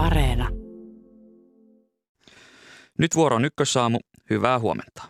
[0.00, 0.48] Areena.
[2.98, 3.98] Nyt vuoro on ykkösaamu.
[4.30, 5.02] Hyvää huomenta.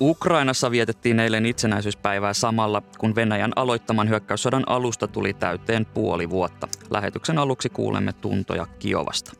[0.00, 6.68] Ukrainassa vietettiin eilen itsenäisyyspäivää samalla, kun Venäjän aloittaman hyökkäyssodan alusta tuli täyteen puoli vuotta.
[6.90, 9.32] Lähetyksen aluksi kuulemme tuntoja Kiovasta.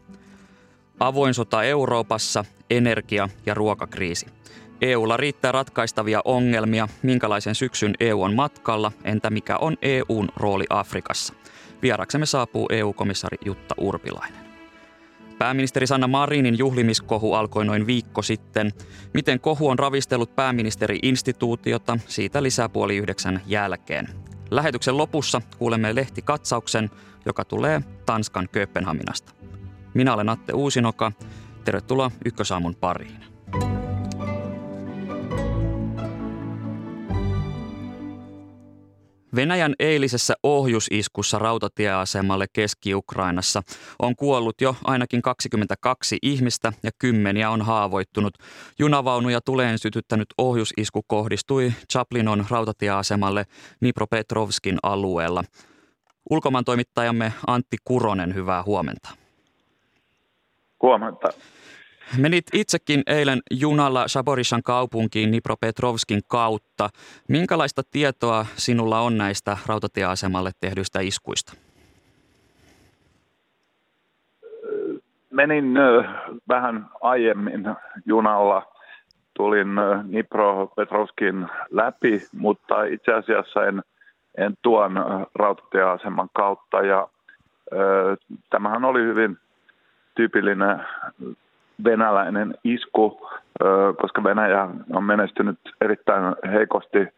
[1.00, 4.26] Avoin sota Euroopassa, energia- ja ruokakriisi.
[4.80, 11.34] EUlla riittää ratkaistavia ongelmia, minkälaisen syksyn EU on matkalla, entä mikä on EUn rooli Afrikassa.
[11.82, 14.46] Vieraksemme saapuu EU-komissari Jutta Urpilainen.
[15.38, 18.72] Pääministeri Sanna Marinin juhlimiskohu alkoi noin viikko sitten.
[19.14, 24.08] Miten kohu on ravistellut pääministeri-instituutiota, siitä lisää puoli yhdeksän jälkeen.
[24.50, 26.90] Lähetyksen lopussa kuulemme lehtikatsauksen,
[27.26, 29.32] joka tulee Tanskan Kööpenhaminasta.
[29.94, 31.12] Minä olen Atte Uusinoka.
[31.64, 33.35] Tervetuloa Ykkösaamun pariin.
[39.34, 43.62] Venäjän eilisessä ohjusiskussa rautatieasemalle Keski-Ukrainassa
[43.98, 48.34] on kuollut jo ainakin 22 ihmistä ja kymmeniä on haavoittunut.
[48.78, 53.44] Junavaunuja tuleen sytyttänyt ohjusisku kohdistui Chaplinon rautatieasemalle
[53.80, 55.44] Nipropetrovskin alueella.
[56.30, 59.10] Ulkomaan toimittajamme Antti Kuronen, hyvää huomenta.
[60.82, 61.28] Huomenta.
[62.18, 66.88] Menit itsekin eilen junalla Saborishan kaupunkiin Nipropetrovskin kautta.
[67.28, 71.52] Minkälaista tietoa sinulla on näistä rautatieasemalle tehdyistä iskuista?
[75.30, 75.74] Menin
[76.48, 77.64] vähän aiemmin
[78.06, 78.72] junalla.
[79.34, 79.68] Tulin
[80.04, 83.82] Nipropetrovskin läpi, mutta itse asiassa en,
[84.38, 84.92] en tuon
[85.34, 86.80] rautatieaseman kautta.
[86.80, 87.08] Ja,
[88.50, 89.38] tämähän oli hyvin
[90.14, 90.86] tyypillinen
[91.84, 93.28] venäläinen isku,
[94.00, 97.08] koska Venäjä on menestynyt erittäin heikosti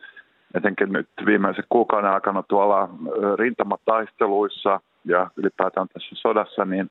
[0.55, 2.89] etenkin nyt viimeisen kuukauden aikana tuolla
[3.39, 6.91] rintamataisteluissa ja ylipäätään tässä sodassa, niin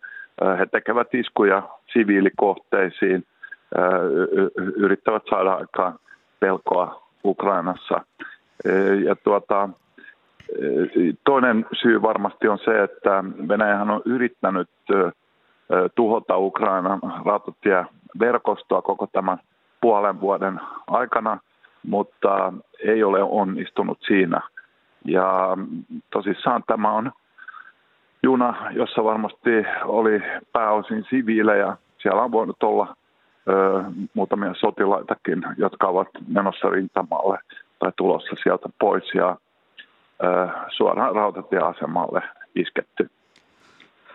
[0.59, 1.63] he tekevät iskuja
[1.93, 3.25] siviilikohteisiin,
[4.75, 5.99] yrittävät saada aikaan
[6.39, 8.01] pelkoa Ukrainassa.
[9.05, 9.69] Ja tuota,
[11.23, 14.69] toinen syy varmasti on se, että Venäjähän on yrittänyt
[15.95, 19.37] tuhota Ukrainan rautatieverkostoa koko tämän
[19.81, 21.39] puolen vuoden aikana,
[21.87, 22.53] mutta
[22.85, 24.41] ei ole onnistunut siinä.
[25.05, 25.57] Ja
[26.09, 27.11] tosissaan tämä on
[28.23, 29.49] juna, jossa varmasti
[29.85, 30.21] oli
[30.53, 31.77] pääosin siviilejä.
[31.97, 32.95] Siellä on voinut olla
[33.49, 33.83] ö,
[34.13, 37.39] muutamia sotilaitakin, jotka ovat menossa rintamalle
[37.79, 39.37] tai tulossa sieltä pois ja
[40.23, 42.21] ö, suoraan rautatieasemalle
[42.55, 43.09] isketty.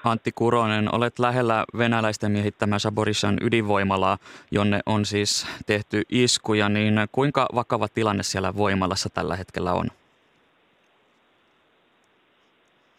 [0.04, 4.18] Antti Kuronen, olet lähellä venäläisten miehittämää Saborissan ydinvoimalaa,
[4.50, 9.86] jonne on siis tehty iskuja, niin kuinka vakava tilanne siellä voimalassa tällä hetkellä on?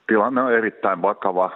[0.07, 1.51] Tilanne on erittäin vakava.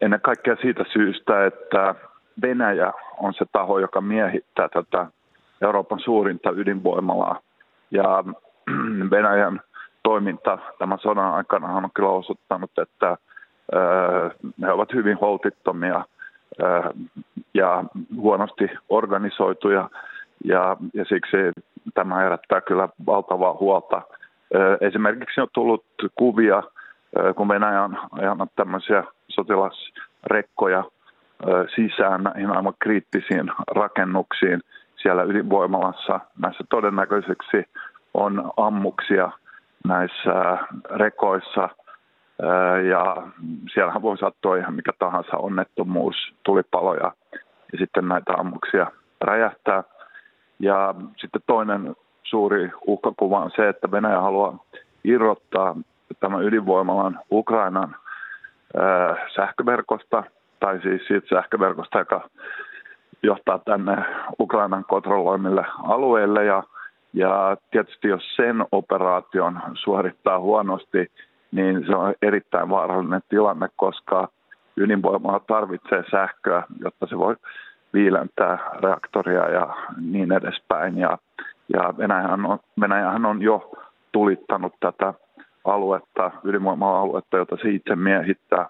[0.00, 1.94] Ennen kaikkea siitä syystä, että
[2.42, 5.06] Venäjä on se taho, joka miehittää tätä
[5.62, 7.40] Euroopan suurinta ydinvoimalaa.
[7.90, 8.24] Ja
[9.14, 9.60] Venäjän
[10.02, 13.16] toiminta tämän sodan aikana on kyllä osoittanut, että
[14.62, 16.04] he ovat hyvin holtittomia
[17.54, 17.84] ja
[18.16, 19.90] huonosti organisoituja
[20.44, 21.36] ja, ja siksi
[21.94, 24.02] tämä herättää kyllä valtavaa huolta.
[24.80, 26.62] Esimerkiksi on tullut kuvia,
[27.36, 30.84] kun Venäjä on ajanut tämmöisiä sotilasrekkoja
[31.74, 34.60] sisään näihin aivan kriittisiin rakennuksiin
[35.02, 36.20] siellä ydinvoimalassa.
[36.38, 37.64] Näissä todennäköiseksi
[38.14, 39.30] on ammuksia
[39.84, 40.58] näissä
[40.96, 41.68] rekoissa–
[42.90, 43.16] ja
[43.74, 47.12] siellähän voi sattua ihan mikä tahansa onnettomuus, tulipaloja
[47.72, 48.86] ja sitten näitä ammuksia
[49.20, 49.84] räjähtää.
[50.58, 54.58] Ja sitten toinen suuri uhkakuva on se, että Venäjä haluaa
[55.04, 55.76] irrottaa
[56.20, 57.96] tämän ydinvoimalan Ukrainan
[59.34, 60.24] sähköverkosta,
[60.60, 62.28] tai siis siitä sähköverkosta, joka
[63.22, 63.96] johtaa tänne
[64.40, 66.44] Ukrainan kontrolloimille alueille.
[66.44, 66.62] Ja,
[67.12, 71.10] ja tietysti jos sen operaation suorittaa huonosti,
[71.52, 74.28] niin se on erittäin vaarallinen tilanne, koska
[74.76, 77.36] ydinvoimala tarvitsee sähköä, jotta se voi
[77.94, 80.98] viilentää reaktoria ja niin edespäin.
[80.98, 81.18] Ja,
[81.72, 83.72] ja Venäjähän, on, Venäjähän on jo
[84.12, 85.14] tulittanut tätä
[85.64, 88.68] aluetta, ydinvoimala-aluetta, jota se itse miehittää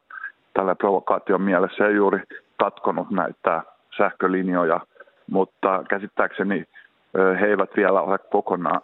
[0.55, 2.23] tällä provokaation mielessä ja juuri
[2.61, 3.63] katkonut näitä
[3.97, 4.81] sähkölinjoja,
[5.31, 6.65] mutta käsittääkseni
[7.41, 8.81] he eivät vielä ole kokonaan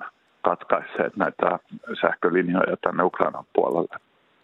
[0.50, 1.58] katkaisseet näitä
[2.00, 3.96] sähkölinjoja tänne Ukrainan puolelle.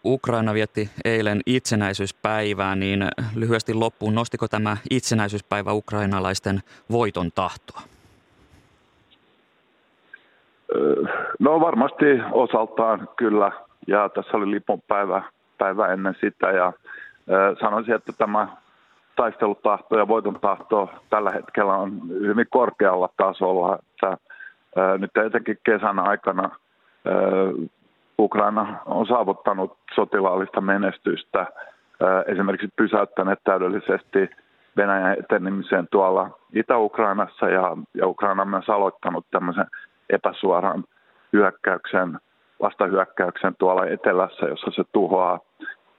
[0.04, 6.60] Ukraina vietti eilen itsenäisyyspäivää, niin lyhyesti loppuun, nostiko tämä itsenäisyyspäivä ukrainalaisten
[6.90, 7.80] voiton tahtoa?
[11.38, 13.52] No varmasti osaltaan kyllä,
[13.86, 15.22] ja tässä oli liponpäivä
[15.58, 16.72] päivä ennen sitä, ja
[17.60, 18.48] sanoisin, että tämä
[19.16, 23.74] taistelutahto ja voiton tahto tällä hetkellä on hyvin korkealla tasolla.
[23.74, 24.31] Että,
[24.98, 26.50] nyt etenkin kesän aikana
[28.18, 31.46] Ukraina on saavuttanut sotilaallista menestystä,
[32.26, 34.30] esimerkiksi pysäyttäneet täydellisesti
[34.76, 39.66] Venäjän etenemiseen tuolla Itä-Ukrainassa ja, ja Ukraina on myös aloittanut tämmöisen
[40.10, 40.84] epäsuoran
[41.32, 42.18] hyökkäyksen,
[42.62, 45.40] vastahyökkäyksen tuolla etelässä, jossa se tuhoaa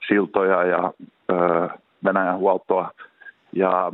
[0.08, 0.92] siltoja ja
[1.30, 1.68] ö,
[2.04, 2.90] Venäjän huoltoa.
[3.52, 3.92] Ja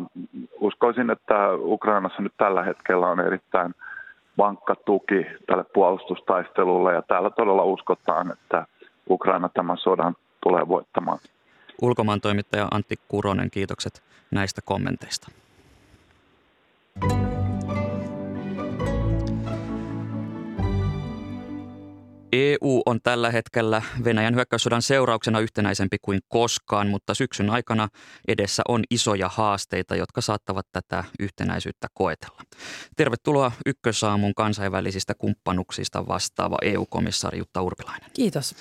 [0.61, 3.75] uskoisin, että Ukrainassa nyt tällä hetkellä on erittäin
[4.39, 8.67] vankka tuki tälle puolustustaistelulle ja täällä todella uskotaan, että
[9.11, 11.19] Ukraina tämän sodan tulee voittamaan.
[11.83, 15.40] Ulkomaan toimittaja Antti Kuronen, kiitokset näistä kommenteista.
[22.33, 27.89] EU on tällä hetkellä Venäjän hyökkäyssodan seurauksena yhtenäisempi kuin koskaan, mutta syksyn aikana
[28.29, 32.43] edessä on isoja haasteita, jotka saattavat tätä yhtenäisyyttä koetella.
[32.97, 38.11] Tervetuloa Ykkösaamun kansainvälisistä kumppanuksista vastaava EU-komissaari Jutta Urpilainen.
[38.15, 38.55] Kiitos.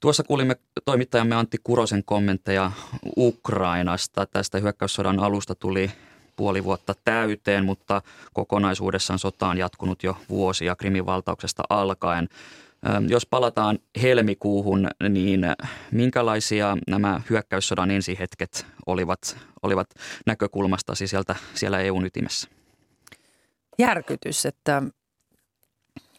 [0.00, 2.72] Tuossa kuulimme toimittajamme Antti Kurosen kommentteja
[3.16, 4.26] Ukrainasta.
[4.26, 5.90] Tästä hyökkäyssodan alusta tuli
[6.36, 12.28] puoli vuotta täyteen, mutta kokonaisuudessaan sota on jatkunut jo vuosia Krimin valtauksesta alkaen.
[13.08, 15.40] Jos palataan helmikuuhun, niin
[15.92, 19.88] minkälaisia nämä hyökkäyssodan ensihetket olivat, olivat
[20.26, 22.48] näkökulmastasi sieltä siellä EUn ytimessä?
[23.78, 24.82] Järkytys, että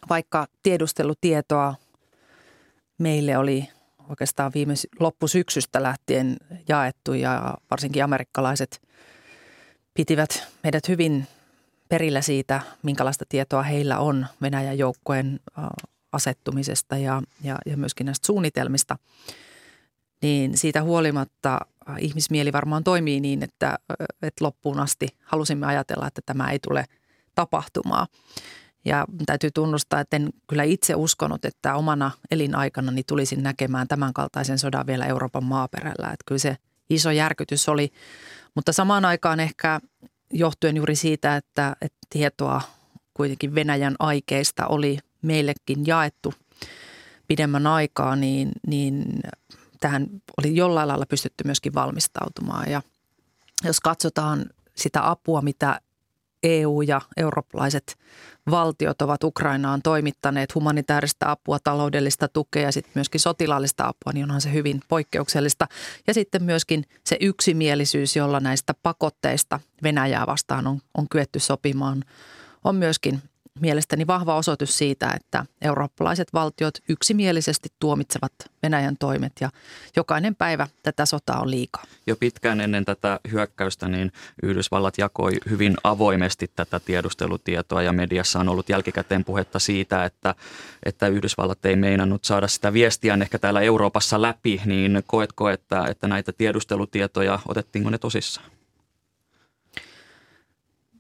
[0.10, 1.76] vaikka tiedustelutietoa
[2.98, 3.68] meille oli
[4.10, 6.38] oikeastaan viime loppusyksystä lähtien
[6.68, 8.82] jaettu ja varsinkin amerikkalaiset
[9.94, 11.28] pitivät meidät hyvin
[11.90, 15.40] perillä siitä, minkälaista tietoa heillä on Venäjän joukkojen
[16.18, 18.98] asettumisesta ja, ja, ja myöskin näistä suunnitelmista,
[20.22, 21.60] niin siitä huolimatta
[22.00, 23.80] ihmismieli varmaan toimii niin, että,
[24.22, 26.86] että loppuun asti halusimme ajatella, että tämä ei tule
[27.36, 28.08] tapahtumaan.
[28.86, 34.60] Ja täytyy tunnustaa, että en kyllä itse uskonut, että omana elinaikana tulisin näkemään tämän kaltaisen
[34.60, 36.08] sodan vielä Euroopan maaperällä.
[36.08, 36.58] Että kyllä se
[36.90, 37.92] iso järkytys oli,
[38.56, 39.80] mutta samaan aikaan ehkä
[40.34, 42.62] johtuen juuri siitä, että, että tietoa
[43.14, 46.34] kuitenkin Venäjän aikeista oli meillekin jaettu
[47.28, 49.20] pidemmän aikaa, niin, niin
[49.80, 52.72] tähän oli jollain lailla pystytty myöskin valmistautumaan.
[52.72, 52.82] Ja
[53.64, 55.82] jos katsotaan sitä apua, mitä
[56.44, 57.98] EU ja eurooppalaiset
[58.52, 64.42] valtiot ovat Ukrainaan toimittaneet humanitaarista apua, taloudellista tukea ja sitten myöskin sotilaallista apua, niin onhan
[64.42, 65.68] se hyvin poikkeuksellista.
[66.08, 72.04] Ja sitten myöskin se yksimielisyys, jolla näistä pakotteista Venäjää vastaan on, on kyetty sopimaan,
[72.64, 73.22] on myöskin
[73.60, 78.32] mielestäni vahva osoitus siitä, että eurooppalaiset valtiot yksimielisesti tuomitsevat
[78.64, 79.50] Venäjän toimet ja
[79.96, 81.84] jokainen päivä tätä sotaa on liikaa.
[82.08, 84.12] Jo pitkään ennen tätä hyökkäystä niin
[84.44, 90.36] Yhdysvallat jakoi hyvin avoimesti tätä tiedustelutietoa ja mediassa on ollut jälkikäteen puhetta siitä, että,
[90.86, 96.08] että Yhdysvallat ei meinannut saada sitä viestiä ehkä täällä Euroopassa läpi, niin koetko, että, että
[96.08, 98.57] näitä tiedustelutietoja, otettiinko ne tosissaan?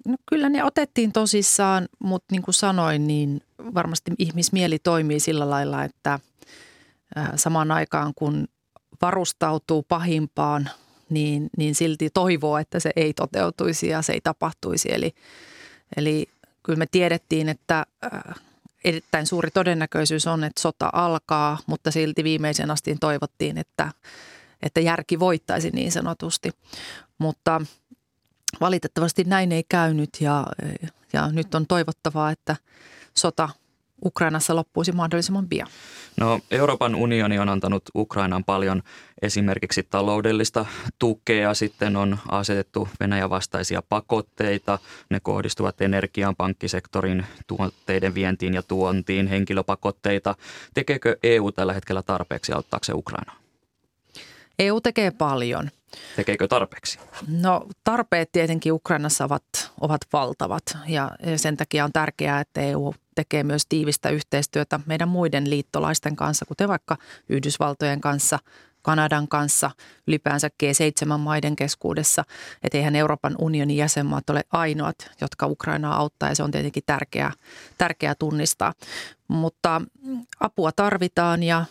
[0.07, 3.41] No kyllä ne otettiin tosissaan, mutta niin kuin sanoin, niin
[3.73, 6.19] varmasti ihmismieli toimii sillä lailla, että
[7.35, 8.47] samaan aikaan kun
[9.01, 10.69] varustautuu pahimpaan,
[11.09, 14.89] niin, niin silti toivoo, että se ei toteutuisi ja se ei tapahtuisi.
[14.91, 15.15] Eli,
[15.97, 16.27] eli
[16.63, 17.85] kyllä me tiedettiin, että
[18.83, 23.91] erittäin suuri todennäköisyys on, että sota alkaa, mutta silti viimeisen asti toivottiin, että,
[24.61, 26.51] että järki voittaisi niin sanotusti.
[27.17, 27.61] Mutta
[28.61, 30.45] Valitettavasti näin ei käynyt ja,
[31.13, 32.55] ja nyt on toivottavaa, että
[33.17, 33.49] sota
[34.05, 35.67] Ukrainassa loppuisi mahdollisimman pian.
[36.17, 38.83] No, Euroopan unioni on antanut Ukrainaan paljon
[39.21, 40.65] esimerkiksi taloudellista
[40.99, 41.53] tukea.
[41.53, 44.79] Sitten on asetettu Venäjän vastaisia pakotteita.
[45.09, 50.35] Ne kohdistuvat energian, pankkisektorin, tuotteiden vientiin ja tuontiin, henkilöpakotteita.
[50.73, 53.46] Tekeekö EU tällä hetkellä tarpeeksi auttaakseen Ukrainaa?
[54.59, 55.69] EU tekee paljon.
[56.15, 56.99] Tekeekö tarpeeksi?
[57.27, 59.43] No tarpeet tietenkin Ukrainassa ovat,
[59.81, 65.49] ovat valtavat ja sen takia on tärkeää, että EU tekee myös tiivistä yhteistyötä meidän muiden
[65.49, 66.97] liittolaisten kanssa, kuten vaikka
[67.29, 68.39] Yhdysvaltojen kanssa,
[68.81, 69.71] Kanadan kanssa,
[70.07, 72.23] ylipäänsä G7-maiden keskuudessa.
[72.63, 77.31] Että eihän Euroopan unionin jäsenmaat ole ainoat, jotka Ukrainaa auttaa ja se on tietenkin tärkeää,
[77.77, 78.73] tärkeää tunnistaa.
[79.27, 79.81] Mutta
[80.39, 81.65] apua tarvitaan ja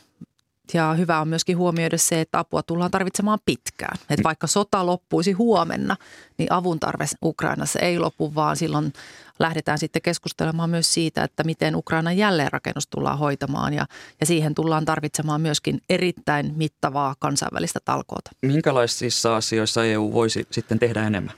[0.74, 3.98] ja hyvä on myöskin huomioida se, että apua tullaan tarvitsemaan pitkään.
[4.10, 5.96] Että vaikka sota loppuisi huomenna,
[6.38, 8.92] niin avun tarve Ukrainassa ei lopu, vaan silloin
[9.38, 13.86] lähdetään sitten keskustelemaan myös siitä, että miten Ukrainan jälleenrakennus tullaan hoitamaan ja,
[14.20, 18.30] ja siihen tullaan tarvitsemaan myöskin erittäin mittavaa kansainvälistä talkoota.
[18.42, 21.34] Minkälaisissa asioissa EU voisi sitten tehdä enemmän?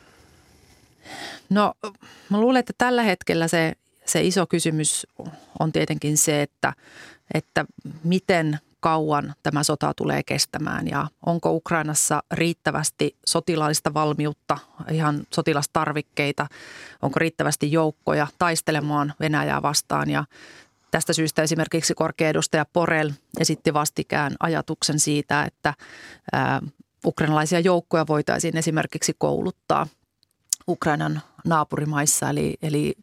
[1.50, 1.74] No
[2.30, 3.72] mä luulen, että tällä hetkellä se,
[4.04, 5.06] se iso kysymys
[5.58, 6.72] on tietenkin se, että,
[7.34, 7.64] että
[8.04, 14.58] miten kauan tämä sota tulee kestämään ja onko Ukrainassa riittävästi sotilaallista valmiutta,
[14.90, 16.46] ihan sotilastarvikkeita,
[17.02, 20.10] onko riittävästi joukkoja taistelemaan Venäjää vastaan?
[20.10, 20.24] Ja
[20.90, 25.74] Tästä syystä esimerkiksi korkea edustaja Porel esitti vastikään ajatuksen siitä, että
[27.06, 29.86] ukrainalaisia joukkoja voitaisiin esimerkiksi kouluttaa
[30.68, 32.94] Ukrainan naapurimaissa, eli, eli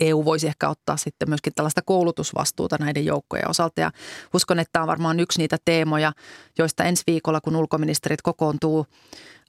[0.00, 3.80] EU voisi ehkä ottaa sitten myöskin tällaista koulutusvastuuta näiden joukkojen osalta.
[3.80, 3.90] Ja
[4.34, 6.12] uskon, että tämä on varmaan yksi niitä teemoja,
[6.58, 8.86] joista ensi viikolla, kun ulkoministerit kokoontuu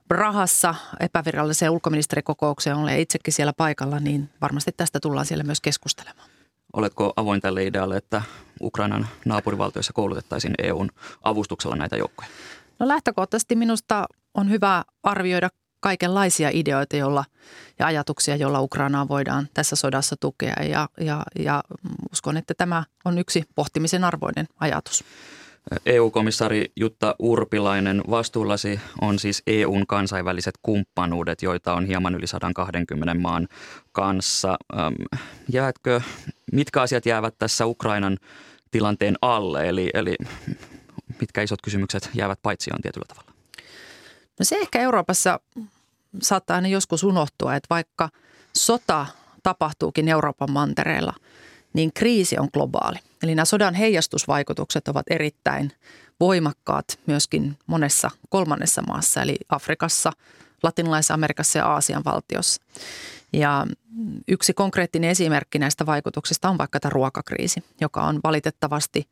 [0.10, 6.30] Rahassa epäviralliseen ulkoministerikokoukseen, olen itsekin siellä paikalla, niin varmasti tästä tullaan siellä myös keskustelemaan.
[6.74, 8.22] Oletko avoin tälle idealle, että
[8.62, 10.90] Ukrainan naapurivaltioissa koulutettaisiin EUn
[11.24, 12.30] avustuksella näitä joukkoja?
[12.80, 17.26] No lähtökohtaisesti minusta on hyvä arvioida kaikenlaisia ideoita jolla,
[17.80, 20.56] ja ajatuksia, joilla Ukrainaa voidaan tässä sodassa tukea.
[20.64, 21.64] Ja, ja, ja
[22.12, 25.04] uskon, että tämä on yksi pohtimisen arvoinen ajatus.
[25.86, 33.48] EU-komissaari Jutta Urpilainen, vastuullasi on siis EUn kansainväliset kumppanuudet, joita on hieman yli 120 maan
[33.92, 34.58] kanssa.
[35.52, 36.02] Jäätkö,
[36.52, 38.18] mitkä asiat jäävät tässä Ukrainan
[38.72, 40.16] tilanteen alle, eli, eli
[41.22, 43.39] mitkä isot kysymykset jäävät paitsioon tietyllä tavalla?
[44.40, 45.40] No se ehkä Euroopassa
[46.22, 48.10] saattaa aina joskus unohtua, että vaikka
[48.54, 49.06] sota
[49.44, 51.14] tapahtuukin Euroopan mantereella,
[51.74, 52.98] niin kriisi on globaali.
[53.24, 55.72] Eli nämä sodan heijastusvaikutukset ovat erittäin
[56.20, 60.12] voimakkaat myöskin monessa kolmannessa maassa, eli Afrikassa,
[60.64, 62.62] Latinalaisessa Amerikassa ja Aasian valtiossa.
[63.34, 63.68] Ja
[64.28, 69.08] yksi konkreettinen esimerkki näistä vaikutuksista on vaikka tämä ruokakriisi, joka on valitettavasti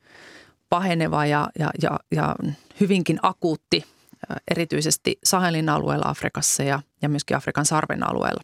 [0.70, 2.36] paheneva ja, ja, ja, ja
[2.80, 3.97] hyvinkin akuutti
[4.52, 8.42] erityisesti Sahelin alueella Afrikassa ja, ja myöskin Afrikan sarven alueella.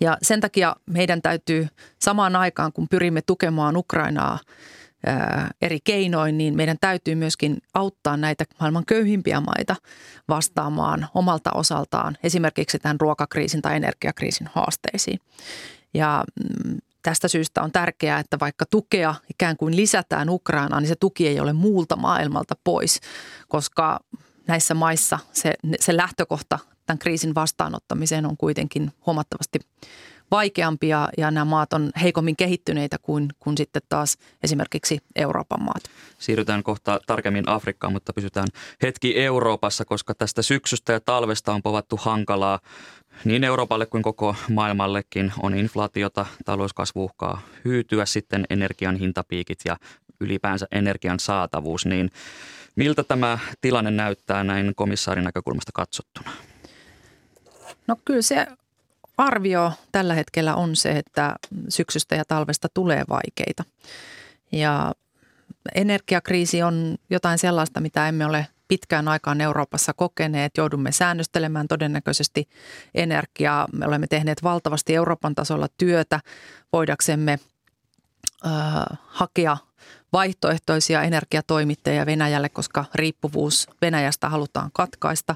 [0.00, 4.38] Ja sen takia meidän täytyy samaan aikaan, kun pyrimme tukemaan Ukrainaa
[5.62, 9.76] eri keinoin, niin meidän täytyy myöskin auttaa näitä maailman köyhimpiä maita
[10.28, 15.20] vastaamaan omalta osaltaan esimerkiksi tämän ruokakriisin tai energiakriisin haasteisiin.
[15.94, 16.24] Ja
[16.64, 21.28] mm, tästä syystä on tärkeää, että vaikka tukea ikään kuin lisätään Ukrainaan, niin se tuki
[21.28, 23.00] ei ole muulta maailmalta pois,
[23.48, 24.00] koska
[24.50, 29.58] näissä maissa se, se lähtökohta tämän kriisin vastaanottamiseen on kuitenkin huomattavasti
[30.30, 35.82] vaikeampi ja, ja nämä maat on heikommin kehittyneitä kuin, kuin sitten taas esimerkiksi Euroopan maat.
[36.18, 38.46] Siirrytään kohta tarkemmin Afrikkaan, mutta pysytään
[38.82, 42.58] hetki Euroopassa, koska tästä syksystä ja talvesta on povattu hankalaa
[43.24, 49.76] niin Euroopalle kuin koko maailmallekin on inflaatiota, talouskasvu uhkaa hyytyä, sitten energian hintapiikit ja
[50.20, 52.10] ylipäänsä energian saatavuus, niin
[52.80, 56.30] Miltä tämä tilanne näyttää näin komissaarin näkökulmasta katsottuna?
[57.86, 58.46] No kyllä se
[59.16, 61.36] arvio tällä hetkellä on se, että
[61.68, 63.64] syksystä ja talvesta tulee vaikeita.
[64.52, 64.92] Ja
[65.74, 70.52] energiakriisi on jotain sellaista, mitä emme ole pitkään aikaan Euroopassa kokeneet.
[70.56, 72.48] Joudumme säännöstelemään todennäköisesti
[72.94, 73.68] energiaa.
[73.72, 76.20] Me olemme tehneet valtavasti Euroopan tasolla työtä
[76.72, 77.38] voidaksemme
[78.46, 78.52] äh,
[79.06, 79.56] hakea
[80.12, 85.34] vaihtoehtoisia energiatoimittajia Venäjälle, koska riippuvuus Venäjästä halutaan katkaista.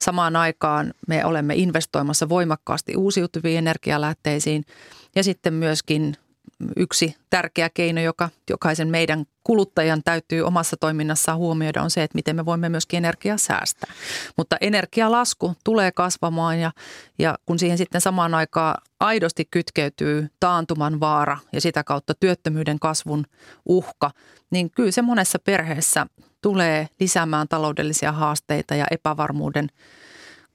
[0.00, 4.64] Samaan aikaan me olemme investoimassa voimakkaasti uusiutuviin energialähteisiin
[5.14, 6.16] ja sitten myöskin
[6.76, 12.36] yksi tärkeä keino, joka jokaisen meidän kuluttajan täytyy omassa toiminnassaan huomioida, on se, että miten
[12.36, 13.94] me voimme myöskin energiaa säästää.
[14.36, 16.72] Mutta energialasku tulee kasvamaan ja,
[17.18, 23.24] ja kun siihen sitten samaan aikaan aidosti kytkeytyy taantuman vaara ja sitä kautta työttömyyden kasvun
[23.66, 24.10] uhka,
[24.50, 26.06] niin kyllä se monessa perheessä
[26.42, 29.68] tulee lisäämään taloudellisia haasteita ja epävarmuuden–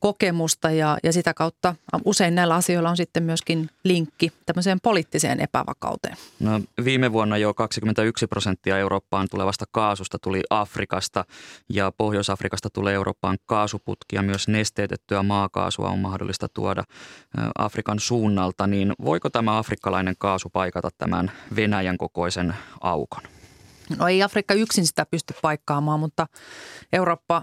[0.02, 6.18] kokemusta ja, ja sitä kautta usein näillä asioilla on sitten myöskin linkki tämmöiseen poliittiseen epävakauteen.
[6.40, 11.26] No, viime vuonna jo 21 prosenttia Eurooppaan tulevasta kaasusta tuli Afrikasta
[11.70, 14.22] ja Pohjois-Afrikasta tulee Eurooppaan kaasuputkia.
[14.22, 16.84] Myös nesteytettyä maakaasua on mahdollista tuoda
[17.58, 18.68] Afrikan suunnalta.
[18.68, 23.24] Niin voiko tämä afrikkalainen kaasu paikata tämän Venäjän kokoisen aukon?
[23.98, 26.28] No ei Afrikka yksin sitä pysty paikkaamaan, mutta
[26.94, 27.42] Eurooppa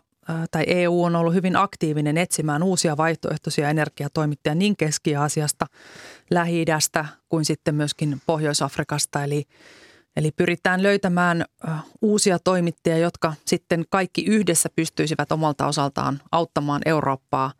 [0.50, 5.66] tai EU on ollut hyvin aktiivinen etsimään uusia vaihtoehtoisia energiatoimittajia niin Keski-Aasiasta,
[6.30, 9.24] Lähi-idästä kuin sitten myöskin Pohjois-Afrikasta.
[9.24, 9.44] Eli,
[10.16, 11.44] Eli pyritään löytämään
[12.02, 17.52] uusia toimittajia, jotka sitten kaikki yhdessä pystyisivät omalta osaltaan auttamaan Eurooppaa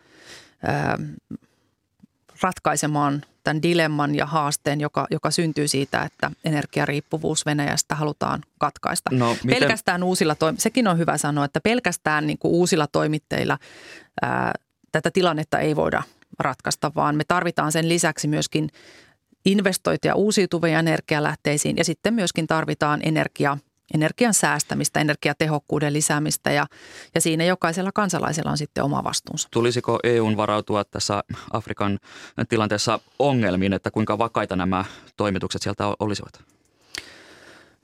[2.43, 9.11] ratkaisemaan tämän dilemman ja haasteen, joka, joka syntyy siitä, että energiariippuvuus Venäjästä halutaan katkaista.
[9.13, 9.61] No, miten?
[9.61, 13.59] Pelkästään uusilla, sekin on hyvä sanoa, että pelkästään niin kuin uusilla toimitteilla
[14.23, 14.53] ää,
[14.93, 16.03] tätä tilannetta ei voida
[16.39, 18.69] ratkaista, vaan me tarvitaan sen lisäksi myöskin
[19.45, 23.59] investointia uusiutuviin energialähteisiin ja sitten myöskin tarvitaan energia,
[23.95, 26.67] energian säästämistä, energiatehokkuuden lisäämistä ja,
[27.15, 29.49] ja siinä jokaisella kansalaisella on sitten oma vastuunsa.
[29.51, 31.99] Tulisiko EUn varautua tässä Afrikan
[32.49, 34.85] tilanteessa ongelmiin, että kuinka vakaita nämä
[35.17, 36.45] toimitukset sieltä olisivat?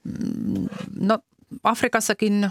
[0.04, 0.68] Mm,
[1.00, 1.18] no
[1.62, 2.50] Afrikassakin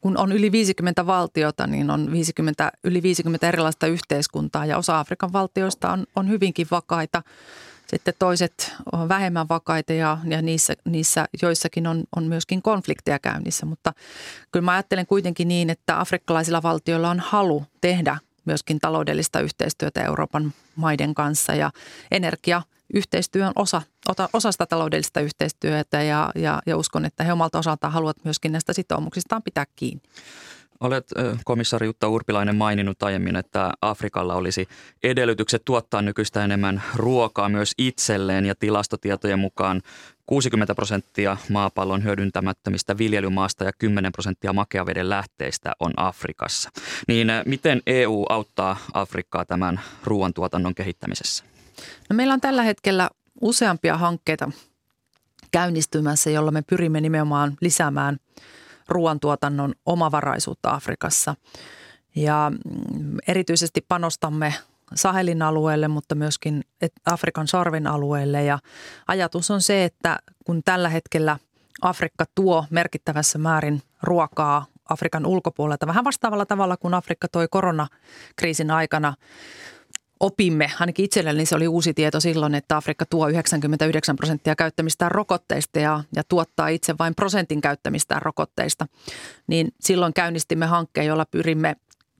[0.00, 5.32] kun on yli 50 valtiota, niin on 50, yli 50 erilaista yhteiskuntaa ja osa Afrikan
[5.32, 7.22] valtioista on, on hyvinkin vakaita.
[7.90, 13.66] Sitten toiset on vähemmän vakaita ja, ja niissä, niissä joissakin on, on myöskin konflikteja käynnissä.
[13.66, 13.92] Mutta
[14.52, 20.52] kyllä mä ajattelen kuitenkin niin, että afrikkalaisilla valtioilla on halu tehdä myöskin taloudellista yhteistyötä Euroopan
[20.76, 21.70] maiden kanssa ja
[22.10, 22.62] energia
[22.94, 23.82] yhteistyö on osa,
[24.32, 28.72] osa sitä taloudellista yhteistyötä ja, ja, ja uskon, että he omalta osaltaan haluavat myöskin näistä
[28.72, 30.02] sitoumuksistaan pitää kiinni.
[30.80, 31.06] Olet
[31.44, 34.68] komissaari Jutta Urpilainen maininnut aiemmin, että Afrikalla olisi
[35.02, 39.82] edellytykset tuottaa nykyistä enemmän ruokaa myös itselleen ja tilastotietojen mukaan
[40.26, 46.70] 60 prosenttia maapallon hyödyntämättömistä viljelymaasta ja 10 prosenttia makeaveden lähteistä on Afrikassa.
[47.08, 51.44] Niin miten EU auttaa Afrikkaa tämän ruoantuotannon kehittämisessä?
[52.10, 53.10] No meillä on tällä hetkellä
[53.40, 54.50] useampia hankkeita
[55.50, 58.16] käynnistymässä, jolla me pyrimme nimenomaan lisäämään–
[58.90, 61.34] ruoantuotannon omavaraisuutta Afrikassa.
[62.14, 64.54] Ja mm, erityisesti panostamme
[64.94, 66.64] Sahelin alueelle, mutta myöskin
[67.06, 68.44] Afrikan sarven alueelle.
[68.44, 68.58] Ja
[69.08, 71.38] ajatus on se, että kun tällä hetkellä
[71.82, 79.14] Afrikka tuo merkittävässä määrin ruokaa Afrikan ulkopuolelta, vähän vastaavalla tavalla kuin Afrikka toi koronakriisin aikana
[80.20, 85.78] opimme, ainakin itselleni se oli uusi tieto silloin, että Afrikka tuo 99 prosenttia käyttämistään rokotteista
[85.78, 88.86] ja, ja tuottaa itse vain prosentin käyttämistään rokotteista.
[89.46, 91.76] Niin silloin käynnistimme hankkeen, jolla pyrimme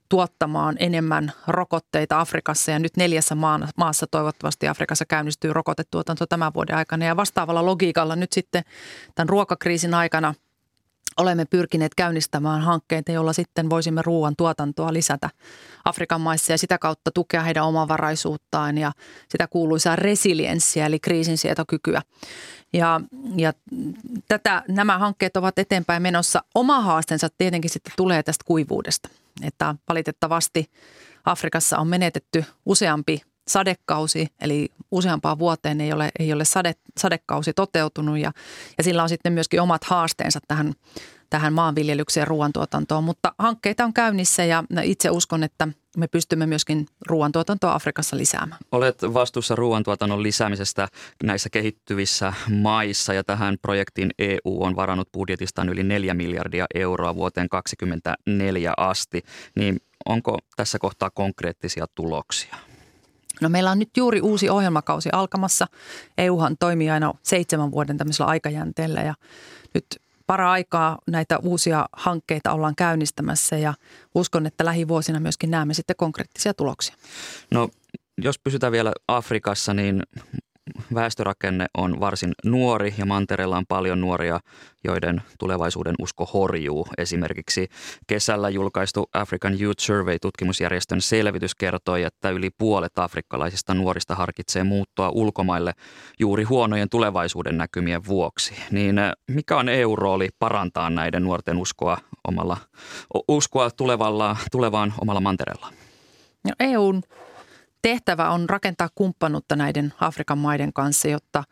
[0.08, 3.36] tuottamaan enemmän rokotteita Afrikassa ja nyt neljässä
[3.76, 8.62] maassa toivottavasti Afrikassa käynnistyy rokotetuotanto tämän vuoden aikana ja vastaavalla logiikalla nyt sitten
[9.14, 10.34] tämän ruokakriisin aikana–
[11.16, 15.30] olemme pyrkineet käynnistämään hankkeita, joilla sitten voisimme ruoan tuotantoa lisätä
[15.84, 18.92] Afrikan maissa ja sitä kautta tukea heidän omavaraisuuttaan ja
[19.28, 22.02] sitä kuuluisaa resilienssiä eli kriisinsietokykyä.
[22.72, 23.00] Ja,
[23.36, 23.52] ja
[24.28, 26.42] tätä, nämä hankkeet ovat eteenpäin menossa.
[26.54, 29.08] Oma haasteensa tietenkin sitten tulee tästä kuivuudesta,
[29.42, 30.70] että valitettavasti
[31.24, 38.18] Afrikassa on menetetty useampi sadekausi, eli useampaan vuoteen ei ole, ei ole sade, sadekausi toteutunut
[38.18, 38.32] ja,
[38.78, 40.72] ja sillä on sitten myöskin omat haasteensa tähän,
[41.30, 43.04] tähän maanviljelykseen ja ruoantuotantoon.
[43.04, 48.60] Mutta hankkeita on käynnissä ja itse uskon, että me pystymme myöskin ruoantuotantoa Afrikassa lisäämään.
[48.72, 50.88] Olet vastuussa ruoantuotannon lisäämisestä
[51.22, 57.48] näissä kehittyvissä maissa ja tähän projektiin EU on varannut budjetistaan yli 4 miljardia euroa vuoteen
[57.48, 59.22] 2024 asti.
[59.56, 62.56] Niin onko tässä kohtaa konkreettisia tuloksia?
[63.40, 65.66] No meillä on nyt juuri uusi ohjelmakausi alkamassa.
[66.18, 69.14] EUhan toimii aina seitsemän vuoden tämmöisellä aikajänteellä ja
[69.74, 69.86] nyt
[70.26, 73.74] para-aikaa näitä uusia hankkeita ollaan käynnistämässä ja
[74.14, 76.94] uskon, että lähivuosina myöskin näemme sitten konkreettisia tuloksia.
[77.50, 77.68] No
[78.18, 80.02] jos pysytään vielä Afrikassa, niin
[80.94, 84.40] väestörakenne on varsin nuori ja mantereella on paljon nuoria,
[84.84, 86.86] joiden tulevaisuuden usko horjuu.
[86.98, 87.68] Esimerkiksi
[88.06, 95.72] kesällä julkaistu African Youth Survey-tutkimusjärjestön selvitys kertoi, että yli puolet afrikkalaisista nuorista harkitsee muuttoa ulkomaille
[96.18, 98.54] juuri huonojen tulevaisuuden näkymien vuoksi.
[98.70, 102.56] Niin eh, mikä on EU-rooli parantaa näiden nuorten uskoa, omalla,
[103.28, 105.72] uskoa tulevalla, tulevaan omalla mantereella?
[106.44, 107.02] No EUn
[107.82, 111.44] Tehtävä on rakentaa kumppanuutta näiden Afrikan maiden kanssa, jotta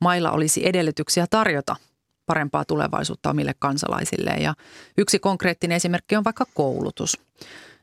[0.00, 1.76] mailla olisi edellytyksiä tarjota
[2.26, 4.30] parempaa tulevaisuutta omille kansalaisille.
[4.30, 4.54] Ja
[4.98, 7.20] yksi konkreettinen esimerkki on vaikka koulutus.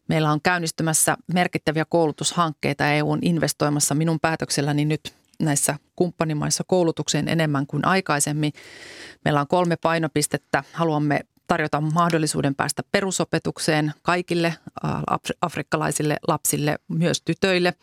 [0.08, 7.86] Meillä on käynnistymässä merkittäviä koulutushankkeita EUn investoimassa minun päätökselläni nyt näissä kumppanimaissa koulutukseen enemmän kuin
[7.88, 8.54] aikaisemmin.
[9.26, 10.64] Meillä on kolme painopistettä.
[10.74, 14.54] Haluamme tarjota mahdollisuuden päästä perusopetukseen kaikille
[15.42, 17.74] afrikkalaisille lapsille, myös tytöille.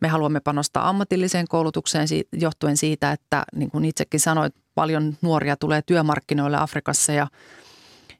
[0.00, 5.82] Me haluamme panostaa ammatilliseen koulutukseen johtuen siitä, että niin kuin itsekin sanoit, paljon nuoria tulee
[5.82, 7.26] työmarkkinoille Afrikassa ja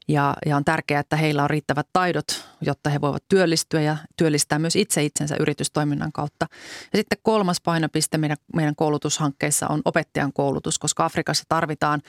[0.07, 4.59] Ja, ja on tärkeää, että heillä on riittävät taidot, jotta he voivat työllistyä ja työllistää
[4.59, 6.47] myös itse itsensä yritystoiminnan kautta.
[6.93, 12.01] Ja sitten kolmas painopiste meidän, meidän koulutushankkeissa on opettajan koulutus, koska Afrikassa tarvitaan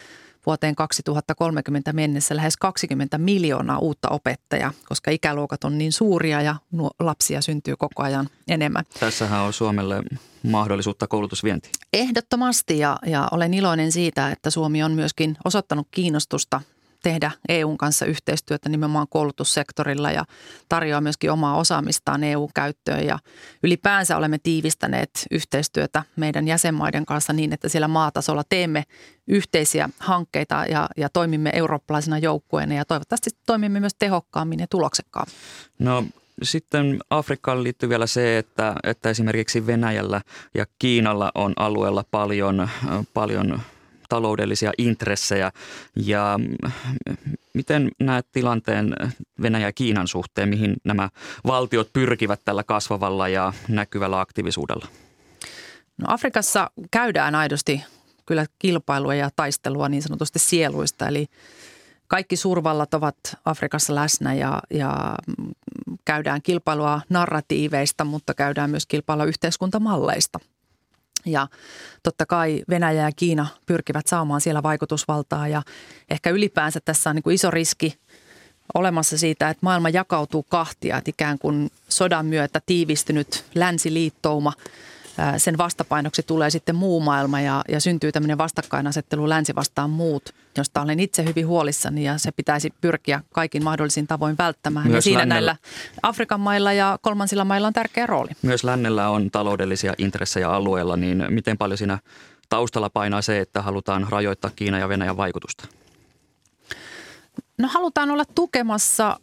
[0.46, 6.57] vuoteen 2030 mennessä lähes 20 miljoonaa uutta opettajaa, koska ikäluokat on niin suuria ja
[7.00, 8.85] lapsia syntyy koko ajan enemmän.
[9.00, 10.02] Tässähän on Suomelle
[10.42, 11.72] mahdollisuutta koulutusvientiin.
[11.92, 16.61] Ehdottomasti ja, ja olen iloinen siitä, että Suomi on myöskin osoittanut kiinnostusta
[17.05, 20.25] tehdä EUn kanssa yhteistyötä nimenomaan koulutussektorilla ja
[20.69, 23.07] tarjoaa myöskin omaa osaamistaan EU-käyttöön.
[23.07, 23.19] Ja
[23.62, 28.85] ylipäänsä olemme tiivistäneet yhteistyötä meidän jäsenmaiden kanssa niin, että siellä maatasolla teemme
[29.29, 35.35] yhteisiä hankkeita ja, ja toimimme eurooppalaisena joukkueena ja toivottavasti toimimme myös tehokkaammin ja tuloksekkaammin.
[35.79, 36.05] No
[36.43, 40.21] sitten Afrikkaan liittyy vielä se, että, että esimerkiksi Venäjällä
[40.55, 42.69] ja Kiinalla on alueella paljon,
[43.14, 43.61] paljon
[44.14, 45.53] taloudellisia intressejä.
[45.96, 46.40] Ja
[47.55, 48.94] miten näet tilanteen
[49.42, 51.09] Venäjä ja Kiinan suhteen, mihin nämä
[51.46, 54.87] valtiot pyrkivät tällä kasvavalla ja näkyvällä aktiivisuudella?
[55.98, 57.85] No Afrikassa käydään aidosti
[58.27, 61.27] kyllä kilpailua ja taistelua niin sanotusti sieluista, eli
[62.07, 65.16] kaikki suurvallat ovat Afrikassa läsnä ja, ja
[66.05, 70.38] käydään kilpailua narratiiveista, mutta käydään myös kilpailua yhteiskuntamalleista–
[71.27, 71.49] ja
[72.03, 75.63] totta kai Venäjä ja Kiina pyrkivät saamaan siellä vaikutusvaltaa ja
[76.11, 77.99] ehkä ylipäänsä tässä on niin kuin iso riski
[78.75, 84.53] olemassa siitä, että maailma jakautuu kahtia, että ikään kuin sodan myötä tiivistynyt länsiliittouma–
[85.37, 90.83] sen vastapainoksi tulee sitten muu maailma ja, ja syntyy tämmöinen vastakkainasettelu länsi vastaan muut, josta
[90.83, 94.87] olen itse hyvin huolissani ja se pitäisi pyrkiä kaikin mahdollisin tavoin välttämään.
[94.87, 95.57] Myös ja siinä lännellä, näillä
[96.03, 98.31] Afrikan mailla ja kolmansilla mailla on tärkeä rooli.
[98.42, 101.98] Myös lännellä on taloudellisia intressejä alueella, niin miten paljon siinä
[102.48, 105.68] taustalla painaa se, että halutaan rajoittaa Kiinan ja Venäjän vaikutusta?
[107.59, 109.20] No halutaan olla tukemassa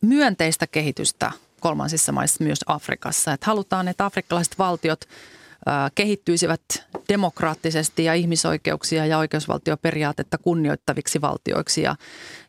[0.00, 3.32] myönteistä kehitystä kolmansissa maissa myös Afrikassa.
[3.32, 5.00] Että halutaan, että afrikkalaiset valtiot
[5.94, 6.60] kehittyisivät
[7.08, 11.82] demokraattisesti ja ihmisoikeuksia ja oikeusvaltioperiaatetta kunnioittaviksi valtioiksi.
[11.82, 11.96] Ja,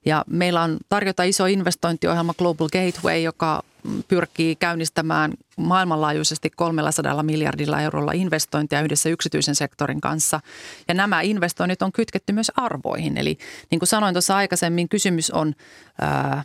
[0.06, 3.64] ja meillä on tarjota iso investointiohjelma Global Gateway, joka
[4.08, 10.40] pyrkii käynnistämään maailmanlaajuisesti 300 miljardilla eurolla investointia yhdessä yksityisen sektorin kanssa.
[10.88, 13.18] Ja nämä investoinnit on kytketty myös arvoihin.
[13.18, 13.38] Eli
[13.72, 15.54] niin kuin sanoin tuossa aikaisemmin, kysymys on
[16.02, 16.44] ää,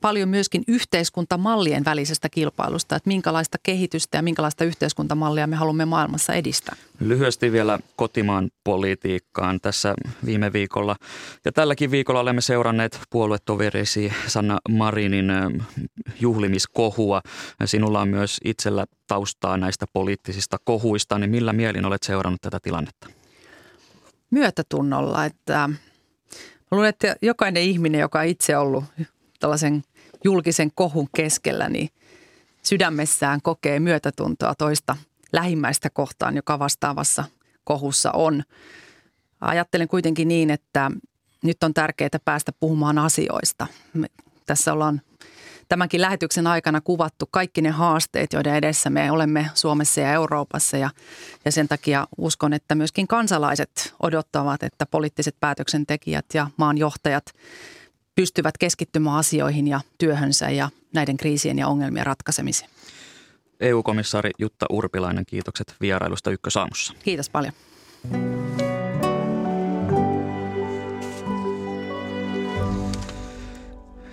[0.00, 6.76] paljon myöskin yhteiskuntamallien välisestä kilpailusta, että minkälaista kehitystä ja minkälaista yhteiskuntamallia me haluamme maailmassa edistää.
[7.00, 9.94] Lyhyesti vielä kotimaan politiikkaan tässä
[10.24, 10.96] viime viikolla.
[11.44, 15.32] Ja tälläkin viikolla olemme seuranneet puoluetoverisi Sanna Marinin
[16.20, 17.22] juhlimiskohua.
[17.64, 23.08] Sinulla on myös itsellä taustaa näistä poliittisista kohuista, niin millä mielin olet seurannut tätä tilannetta?
[24.30, 25.70] Myötätunnolla, että
[26.70, 28.84] luulen, että jokainen ihminen, joka on itse ollut
[29.42, 29.82] tällaisen
[30.24, 31.88] julkisen kohun keskellä, niin
[32.62, 34.96] sydämessään kokee myötätuntoa toista
[35.32, 37.24] lähimmäistä kohtaan, joka vastaavassa
[37.64, 38.42] kohussa on.
[39.40, 40.90] Ajattelen kuitenkin niin, että
[41.44, 43.66] nyt on tärkeää päästä puhumaan asioista.
[43.94, 44.06] Me,
[44.46, 45.00] tässä ollaan
[45.68, 50.76] tämänkin lähetyksen aikana kuvattu kaikki ne haasteet, joiden edessä me olemme Suomessa ja Euroopassa.
[50.76, 50.90] Ja,
[51.44, 57.24] ja sen takia uskon, että myöskin kansalaiset odottavat, että poliittiset päätöksentekijät ja maanjohtajat
[58.14, 62.70] pystyvät keskittymään asioihin ja työhönsä ja näiden kriisien ja ongelmien ratkaisemiseen.
[63.60, 66.94] EU-komissaari Jutta Urpilainen, kiitokset vierailusta Ykkösaamussa.
[67.04, 67.52] Kiitos paljon.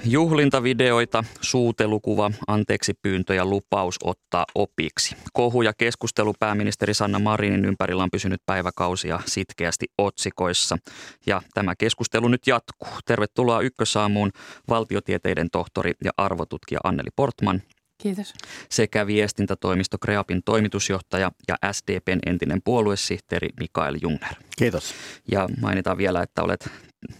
[0.05, 5.15] Juhlintavideoita, suutelukuva, anteeksi pyyntö ja lupaus ottaa opiksi.
[5.33, 10.77] Kohu ja keskustelu pääministeri Sanna Marinin ympärillä on pysynyt päiväkausia sitkeästi otsikoissa.
[11.25, 12.89] Ja tämä keskustelu nyt jatkuu.
[13.05, 14.31] Tervetuloa Ykkösaamuun
[14.69, 17.61] valtiotieteiden tohtori ja arvotutkija Anneli Portman
[18.01, 18.33] Kiitos.
[18.69, 24.33] Sekä viestintätoimisto Kreapin toimitusjohtaja ja SDPn entinen puoluesihteeri Mikael Jungner.
[24.57, 24.93] Kiitos.
[25.31, 26.69] Ja mainitaan vielä, että olet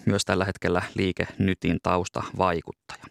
[0.06, 3.04] myös tällä hetkellä Liike Nytin taustavaikuttaja.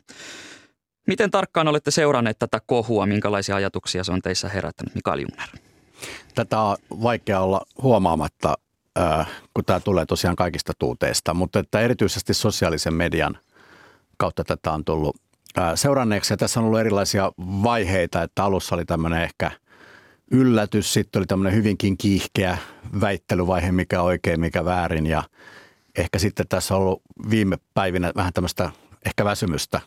[1.07, 3.07] Miten tarkkaan olette seuranneet tätä kohua?
[3.07, 5.49] Minkälaisia ajatuksia se on teissä herättänyt, Mikael Jungner?
[6.35, 8.59] Tätä on vaikea olla huomaamatta,
[9.55, 13.39] kun tämä tulee tosiaan kaikista tuuteista, mutta että erityisesti sosiaalisen median
[14.17, 15.17] kautta tätä on tullut
[15.75, 16.33] seuranneeksi.
[16.33, 19.51] Ja tässä on ollut erilaisia vaiheita, että alussa oli tämmöinen ehkä
[20.31, 22.59] yllätys, sitten oli tämmöinen hyvinkin kiihkeä
[23.01, 25.23] väittelyvaihe, mikä oikein, mikä väärin ja
[25.97, 28.71] ehkä sitten tässä on ollut viime päivinä vähän tämmöistä
[29.07, 29.81] ehkä väsymystä,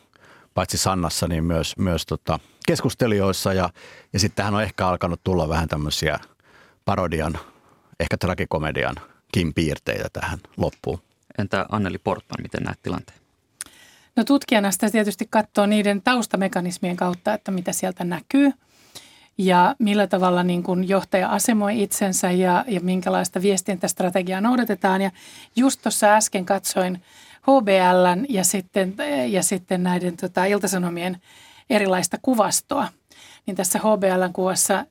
[0.54, 3.70] paitsi Sannassa, niin myös, myös tota keskustelijoissa ja,
[4.12, 6.18] ja sitten tähän on ehkä alkanut tulla vähän tämmöisiä
[6.84, 7.38] parodian,
[8.00, 8.96] ehkä tragikomedian
[9.54, 10.98] piirteitä tähän loppuun.
[11.38, 13.21] Entä Anneli Portman, miten näet tilanteen?
[14.16, 18.52] No tutkijana sitä tietysti katsoo niiden taustamekanismien kautta, että mitä sieltä näkyy
[19.38, 25.02] ja millä tavalla niin kuin johtaja asemoi itsensä ja, ja minkälaista viestintästrategiaa noudatetaan.
[25.02, 25.10] Ja
[25.56, 27.02] just tuossa äsken katsoin
[27.42, 28.94] HBLn ja sitten,
[29.28, 31.20] ja sitten näiden tota, iltasanomien
[31.70, 32.88] erilaista kuvastoa.
[33.46, 34.86] Niin tässä HBLn kuvassa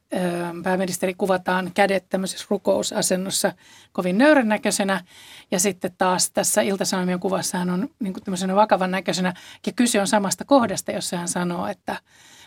[0.64, 3.54] pääministeri kuvataan kädet tämmöisessä rukousasennossa
[3.92, 5.04] kovin nöyrän näköisenä.
[5.52, 9.34] Ja sitten taas tässä iltasanomien kuvassa hän on niin kuin tämmöisenä vakavan näköisenä.
[9.66, 11.96] Ja kyse on samasta kohdasta, jossa hän sanoo, että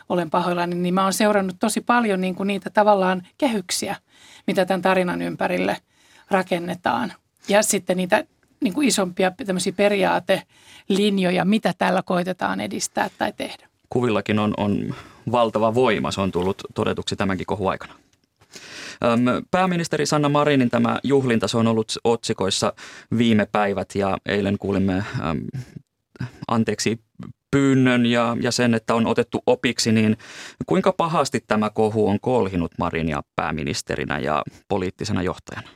[0.09, 0.75] olen pahoillani.
[0.75, 3.97] Niin mä oon seurannut tosi paljon niin kuin niitä tavallaan kehyksiä,
[4.47, 5.77] mitä tämän tarinan ympärille
[6.31, 7.13] rakennetaan.
[7.49, 8.25] Ja sitten niitä
[8.61, 13.74] niin kuin isompia tämmöisiä periaatelinjoja, mitä tällä koitetaan edistää tai tehdä.
[13.91, 14.95] Kuvillakin on, on
[15.33, 17.95] valtava voima, se on tullut todetuksi tämänkin kohu aikana.
[19.51, 22.73] Pääministeri Sanna Marinin tämä juhlinta, se on ollut otsikoissa
[23.19, 25.05] viime päivät ja eilen kuulimme
[26.49, 27.01] anteeksi
[27.51, 30.17] pyynnön ja, ja sen, että on otettu opiksi, niin
[30.67, 35.69] kuinka pahasti tämä kohu on kolhinut Marinia pääministerinä ja poliittisena johtajana?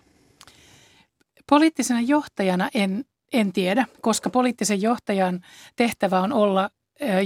[1.51, 5.41] Poliittisena johtajana en, en tiedä, koska poliittisen johtajan
[5.77, 6.71] tehtävä on olla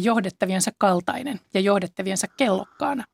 [0.01, 3.05] johdettaviensa kaltainen ja johdettaviensa kellokkaana.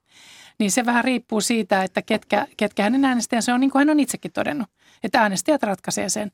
[0.59, 4.01] Niin se vähän riippuu siitä, että ketkä, ketkä hänen äänestäjänsä on, niin kuin hän on
[4.01, 4.69] itsekin todennut,
[5.03, 6.33] että äänestäjät ratkaisee sen.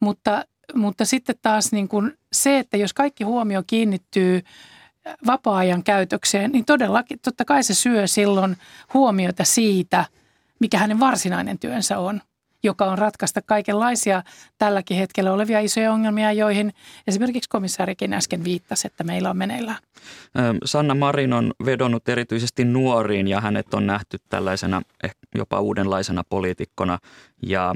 [0.00, 4.42] Mutta, mutta sitten taas niin kuin se, että jos kaikki huomio kiinnittyy
[5.26, 8.56] vapaa-ajan käytökseen, niin todellakin totta kai se syö silloin
[8.94, 10.04] huomiota siitä,
[10.60, 12.20] mikä hänen varsinainen työnsä on–
[12.62, 14.22] joka on ratkaista kaikenlaisia
[14.58, 16.72] tälläkin hetkellä olevia isoja ongelmia, joihin
[17.06, 19.78] esimerkiksi komissaarikin äsken viittasi, että meillä on meneillään.
[20.64, 24.82] Sanna Marin on vedonnut erityisesti nuoriin ja hänet on nähty tällaisena
[25.34, 26.98] jopa uudenlaisena poliitikkona.
[27.46, 27.74] Ja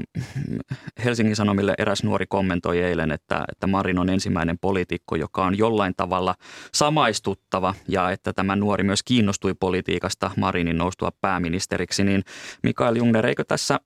[1.03, 5.93] Helsingin Sanomille eräs nuori kommentoi eilen, että, että Marin on ensimmäinen poliitikko, joka on jollain
[5.97, 6.35] tavalla
[6.73, 12.03] samaistuttava ja että tämä nuori myös kiinnostui politiikasta Marinin noustua pääministeriksi.
[12.03, 12.23] Niin
[12.63, 13.79] Mikael Jungner, eikö tässä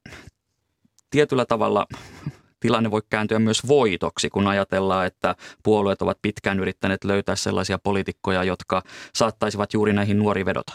[1.12, 1.88] tietyllä tavalla
[2.60, 8.44] tilanne voi kääntyä myös voitoksi, kun ajatellaan, että puolueet ovat pitkään yrittäneet löytää sellaisia poliitikkoja,
[8.44, 8.82] jotka
[9.16, 10.74] saattaisivat juuri näihin nuori vedota.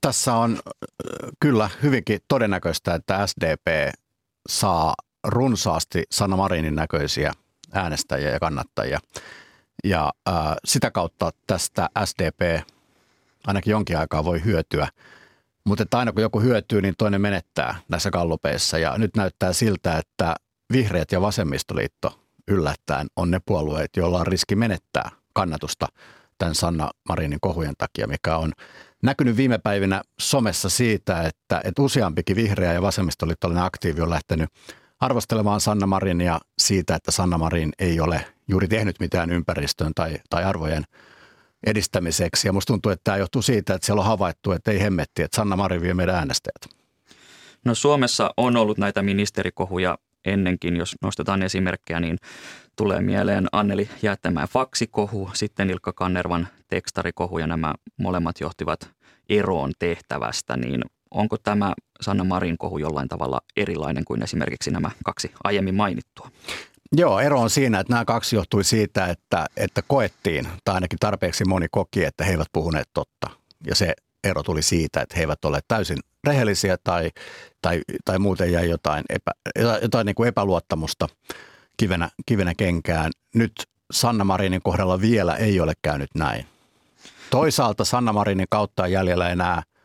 [0.00, 0.58] Tässä on
[1.40, 3.94] kyllä hyvinkin todennäköistä, että SDP
[4.48, 4.94] saa
[5.26, 7.32] runsaasti Sanna Marinin näköisiä
[7.72, 8.98] äänestäjiä ja kannattajia.
[9.84, 10.34] Ja äh,
[10.64, 12.66] sitä kautta tästä SDP
[13.46, 14.88] ainakin jonkin aikaa voi hyötyä–
[15.66, 18.78] mutta että aina kun joku hyötyy, niin toinen menettää näissä kallupeissa.
[18.78, 20.34] Ja nyt näyttää siltä, että
[20.72, 25.86] vihreät ja vasemmistoliitto yllättäen on ne puolueet, joilla on riski menettää kannatusta
[26.38, 28.52] tämän Sanna Marinin kohujen takia, mikä on
[29.02, 34.50] näkynyt viime päivinä somessa siitä, että, että useampikin vihreä ja vasemmistoliittolainen aktiivi on lähtenyt
[35.00, 40.44] arvostelemaan Sanna Marinia siitä, että Sanna Marin ei ole juuri tehnyt mitään ympäristöön tai, tai
[40.44, 40.84] arvojen
[41.66, 42.48] edistämiseksi.
[42.48, 45.36] Ja musta tuntuu, että tämä johtuu siitä, että siellä on havaittu, että ei hemmetti, että
[45.36, 46.76] Sanna Marin vie meidän äänestäjät.
[47.64, 52.18] No Suomessa on ollut näitä ministerikohuja ennenkin, jos nostetaan esimerkkejä, niin
[52.76, 58.90] tulee mieleen Anneli Jäättämään faksikohu, sitten Ilkka Kannervan tekstarikohu ja nämä molemmat johtivat
[59.28, 65.32] eroon tehtävästä, niin onko tämä Sanna Marin kohu jollain tavalla erilainen kuin esimerkiksi nämä kaksi
[65.44, 66.30] aiemmin mainittua?
[66.92, 71.44] Joo, ero on siinä, että nämä kaksi johtui siitä, että, että koettiin, tai ainakin tarpeeksi
[71.44, 73.30] moni koki, että he eivät puhuneet totta.
[73.66, 73.94] Ja se
[74.24, 77.10] ero tuli siitä, että he eivät ole täysin rehellisiä tai,
[77.62, 79.30] tai, tai muuten jäi jotain, epä,
[79.82, 81.08] jotain niin kuin epäluottamusta
[81.76, 83.12] kivenä, kivenä kenkään.
[83.34, 83.52] Nyt
[83.90, 86.46] Sanna Marinin kohdalla vielä ei ole käynyt näin.
[87.30, 89.62] Toisaalta Sanna Marinin kautta on jäljellä enää–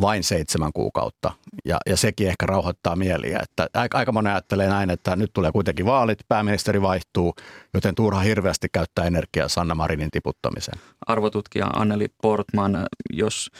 [0.00, 1.32] vain seitsemän kuukautta.
[1.64, 3.40] Ja, ja sekin ehkä rauhoittaa mieliä.
[3.42, 7.34] Että aika moni ajattelee näin, että nyt tulee kuitenkin vaalit, pääministeri vaihtuu,
[7.74, 10.80] joten turha hirveästi käyttää energiaa Sanna Marinin tiputtamiseen.
[11.06, 13.50] Arvotutkija Anneli Portman, jos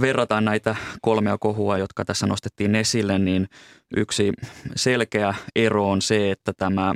[0.00, 3.48] verrataan näitä kolmea kohua, jotka tässä nostettiin esille, niin
[3.96, 4.32] yksi
[4.76, 6.94] selkeä ero on se, että tämä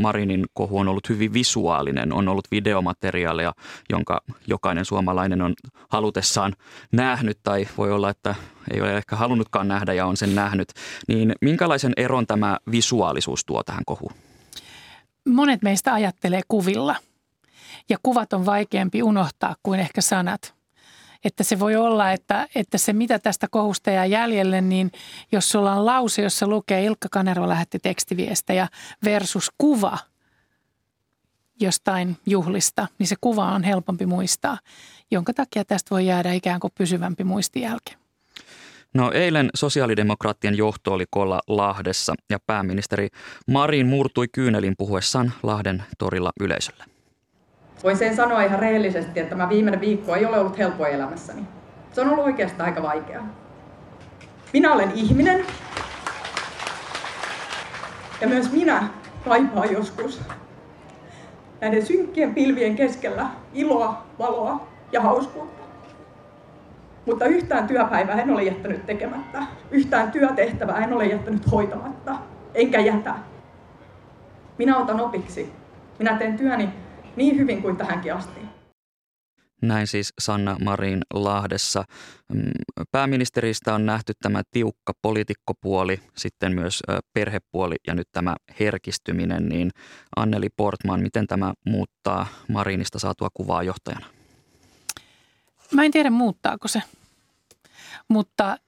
[0.00, 2.12] Marinin kohu on ollut hyvin visuaalinen.
[2.12, 3.52] On ollut videomateriaalia,
[3.90, 5.54] jonka jokainen suomalainen on
[5.88, 6.52] halutessaan
[6.92, 8.34] nähnyt tai voi olla, että
[8.74, 10.68] ei ole ehkä halunnutkaan nähdä ja on sen nähnyt.
[11.08, 14.12] Niin minkälaisen eron tämä visuaalisuus tuo tähän kohuun?
[15.28, 16.96] Monet meistä ajattelee kuvilla
[17.88, 20.54] ja kuvat on vaikeampi unohtaa kuin ehkä sanat–
[21.28, 24.92] että se voi olla, että, että se mitä tästä kohusta jää jäljelle, niin
[25.32, 28.68] jos sulla on lause, jossa lukee Ilkka Kanerva lähetti tekstiviestejä
[29.04, 29.98] versus kuva
[31.60, 34.58] jostain juhlista, niin se kuva on helpompi muistaa,
[35.10, 37.94] jonka takia tästä voi jäädä ikään kuin pysyvämpi muistijälke.
[38.94, 43.08] No eilen sosiaalidemokraattien johto oli kolla Lahdessa ja pääministeri
[43.46, 46.97] Marin murtui kyynelin puhuessaan Lahden torilla yleisölle.
[47.82, 51.42] Voin sen sanoa ihan rehellisesti, että tämä viimeinen viikko ei ole ollut helppoa elämässäni.
[51.92, 53.26] Se on ollut oikeastaan aika vaikeaa.
[54.52, 55.44] Minä olen ihminen.
[58.20, 58.88] Ja myös minä
[59.24, 60.20] kaipaan joskus
[61.60, 65.62] näiden synkkien pilvien keskellä iloa, valoa ja hauskuutta.
[67.06, 69.42] Mutta yhtään työpäivää en ole jättänyt tekemättä.
[69.70, 72.16] Yhtään työtehtävää en ole jättänyt hoitamatta.
[72.54, 73.14] Enkä jätä.
[74.58, 75.52] Minä otan opiksi.
[75.98, 76.68] Minä teen työni
[77.18, 78.40] niin hyvin kuin tähänkin asti.
[79.62, 81.84] Näin siis Sanna Marin Lahdessa.
[82.32, 82.50] Mm,
[82.92, 89.48] pääministeristä on nähty tämä tiukka poliitikkopuoli, sitten myös perhepuoli ja nyt tämä herkistyminen.
[89.48, 89.70] Niin
[90.16, 94.06] Anneli Portman, miten tämä muuttaa Marinista saatua kuvaa johtajana?
[95.72, 96.82] Mä en tiedä muuttaako se,
[98.08, 98.58] mutta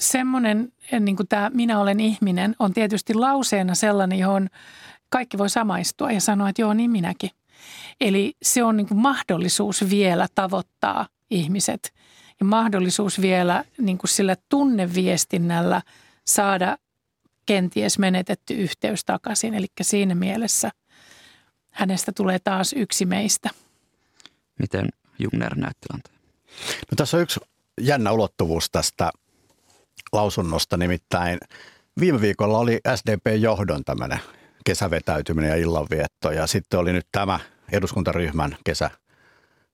[0.00, 4.48] semmoinen, niin kuin tämä minä olen ihminen, on tietysti lauseena sellainen, johon
[5.08, 7.30] kaikki voi samaistua ja sanoa, että joo, niin minäkin–
[8.00, 11.94] Eli se on niin kuin mahdollisuus vielä tavoittaa ihmiset
[12.40, 15.82] ja mahdollisuus vielä niin kuin sillä tunneviestinnällä
[16.26, 16.78] saada
[17.46, 19.54] kenties menetetty yhteys takaisin.
[19.54, 20.70] Eli siinä mielessä
[21.70, 23.50] hänestä tulee taas yksi meistä.
[24.58, 26.16] Miten Jungner näet tilanteen?
[26.90, 27.40] No tässä on yksi
[27.80, 29.10] jännä ulottuvuus tästä
[30.12, 31.38] lausunnosta, nimittäin
[32.00, 34.20] viime viikolla oli SDP-johdon tämmöinen
[34.64, 37.40] kesävetäytyminen ja illanvietto ja sitten oli nyt tämä–
[37.76, 38.90] eduskuntaryhmän kesä,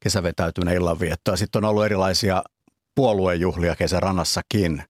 [0.00, 1.36] kesävetäytyneen illanviettoa.
[1.36, 2.42] Sitten on ollut erilaisia
[2.94, 4.82] puoluejuhlia kesärannassakin.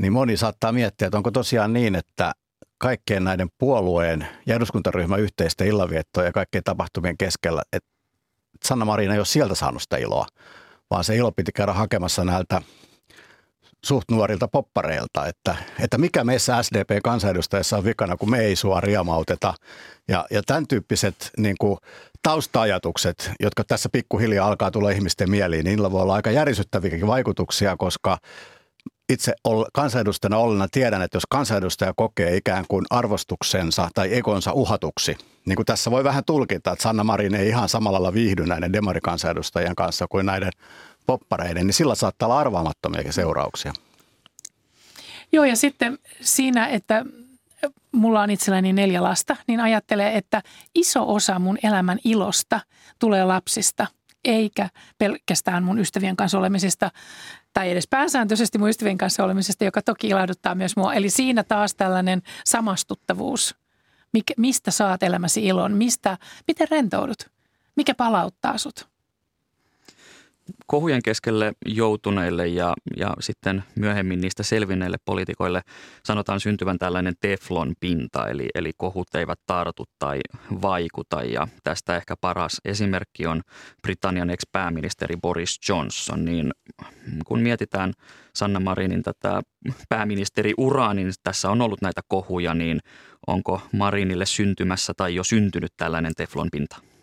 [0.00, 2.32] Niin moni saattaa miettiä, että onko tosiaan niin, että
[2.78, 7.90] kaikkien näiden puolueen ja eduskuntaryhmän yhteisten illanviettoja ja kaikkien tapahtumien keskellä, että
[8.64, 10.26] Sanna Marin ei ole sieltä saanut sitä iloa,
[10.90, 12.62] vaan se ilo piti käydä hakemassa näiltä
[13.84, 19.54] suht nuorilta poppareilta, että, että mikä meissä SDP-kansanedustajissa on vikana, kun me ei sua riemauteta.
[20.08, 21.78] Ja, ja tämän tyyppiset niin kuin,
[22.22, 27.76] tausta-ajatukset, jotka tässä pikkuhiljaa alkaa tulla ihmisten mieliin, niin niillä voi olla aika järisyttäviäkin vaikutuksia,
[27.76, 28.18] koska
[29.08, 29.34] itse
[29.72, 35.16] kansanedustajana olena tiedän, että jos kansanedustaja kokee ikään kuin arvostuksensa tai ekonsa uhatuksi,
[35.46, 38.72] niin kuin tässä voi vähän tulkita, että Sanna Marin ei ihan samalla lailla viihdy näiden
[38.72, 40.50] demarikansanedustajien kanssa kuin näiden
[41.06, 43.72] poppareiden, niin sillä saattaa olla arvaamattomia seurauksia.
[45.32, 47.04] Joo, ja sitten siinä, että
[47.92, 50.42] mulla on itselläni neljä lasta, niin ajattelee, että
[50.74, 52.60] iso osa mun elämän ilosta
[52.98, 53.86] tulee lapsista,
[54.24, 56.90] eikä pelkästään mun ystävien kanssa olemisesta
[57.52, 60.94] tai edes pääsääntöisesti mun ystävien kanssa olemisesta, joka toki ilahduttaa myös mua.
[60.94, 63.56] Eli siinä taas tällainen samastuttavuus.
[64.12, 65.72] Mik, mistä saat elämäsi ilon?
[65.72, 67.30] Mistä, miten rentoudut?
[67.76, 68.93] Mikä palauttaa sut?
[70.66, 75.62] Kohujen keskelle joutuneille ja, ja sitten myöhemmin niistä selvinneille poliitikoille
[76.04, 80.20] sanotaan syntyvän tällainen teflon pinta, eli, eli kohut eivät tartu tai
[80.62, 81.22] vaikuta.
[81.22, 83.42] Ja tästä ehkä paras esimerkki on
[83.82, 86.24] Britannian ex-pääministeri Boris Johnson.
[86.24, 86.52] Niin
[87.26, 87.92] kun mietitään
[88.34, 89.40] Sanna Marinin tätä
[89.88, 92.80] pääministeriuraa, niin tässä on ollut näitä kohuja, niin
[93.26, 96.93] onko Marinille syntymässä tai jo syntynyt tällainen teflon pinta?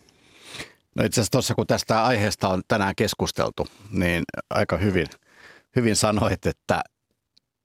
[0.95, 5.07] No itse asiassa tuossa kun tästä aiheesta on tänään keskusteltu, niin aika hyvin,
[5.75, 6.83] hyvin sanoit, että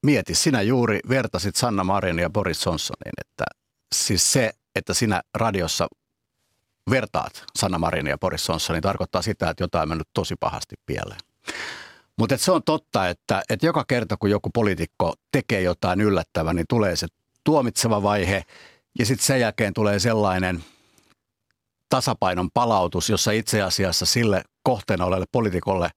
[0.02, 3.44] mieti, sinä juuri vertasit Sanna Marin ja Boris Johnsonin, että
[3.94, 5.86] siis se, että sinä radiossa
[6.90, 11.20] vertaat Sanna Marin ja Boris Johnsonin, tarkoittaa sitä, että jotain on mennyt tosi pahasti pieleen.
[12.18, 16.66] Mutta se on totta, että, että joka kerta kun joku poliitikko tekee jotain yllättävää, niin
[16.68, 17.06] tulee se
[17.44, 18.44] tuomitseva vaihe
[18.98, 20.64] ja sitten sen jälkeen tulee sellainen–
[21.88, 25.90] tasapainon palautus, jossa itse asiassa sille kohteena olevalle poliitikolle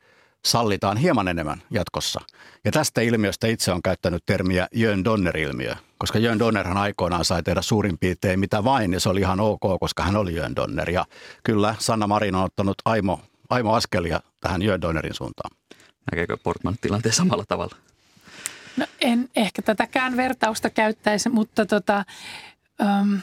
[0.45, 2.21] sallitaan hieman enemmän jatkossa.
[2.65, 7.61] Ja tästä ilmiöstä itse on käyttänyt termiä Jön Donner-ilmiö, koska Jön Donnerhan aikoinaan sai tehdä
[7.61, 10.89] suurin piirtein mitä vain, ja se oli ihan ok, koska hän oli Jön Donner.
[10.89, 11.05] Ja
[11.43, 15.51] kyllä Sanna Marin on ottanut aimo, aimo askelia tähän Jön Donnerin suuntaan.
[16.11, 17.75] Näkeekö Portman tilanteen samalla tavalla?
[18.77, 22.05] No en ehkä tätäkään vertausta käyttäisi, mutta tota,
[23.01, 23.19] um,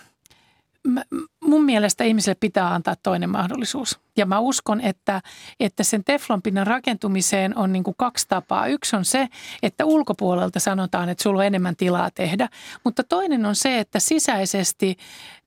[1.47, 3.99] mun mielestä ihmiselle pitää antaa toinen mahdollisuus.
[4.17, 5.23] Ja mä uskon, että,
[5.61, 8.67] että sen teflonpinnan rakentumiseen on niin kuin kaksi tapaa.
[8.67, 9.29] Yksi on se,
[9.63, 12.49] että ulkopuolelta sanotaan, että sulla on enemmän tilaa tehdä.
[12.85, 14.97] Mutta toinen on se, että sisäisesti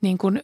[0.01, 0.41] niin kuin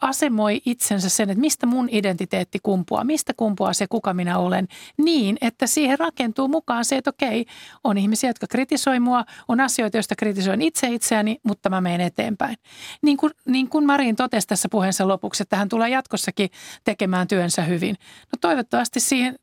[0.00, 5.36] asemoi itsensä sen, että mistä mun identiteetti kumpuaa, mistä kumpuaa se, kuka minä olen, niin,
[5.40, 7.46] että siihen rakentuu mukaan se, että okei,
[7.84, 12.56] on ihmisiä, jotka kritisoi mua, on asioita, joista kritisoin itse itseäni, mutta mä menen eteenpäin.
[13.02, 16.50] Niin kuin, niin kuin Marin totesi tässä puheensa lopuksi, että hän tulee jatkossakin
[16.84, 17.96] tekemään työnsä hyvin.
[18.32, 19.36] No toivottavasti siihen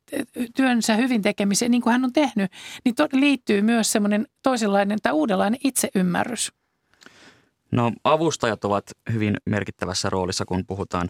[0.56, 2.52] työnsä hyvin tekemiseen, niin kuin hän on tehnyt,
[2.86, 6.52] niin to, liittyy myös semmoinen toisenlainen tai uudenlainen itseymmärrys.
[7.72, 8.84] No avustajat ovat
[9.14, 11.08] hyvin merkittävässä roolissa, kun puhutaan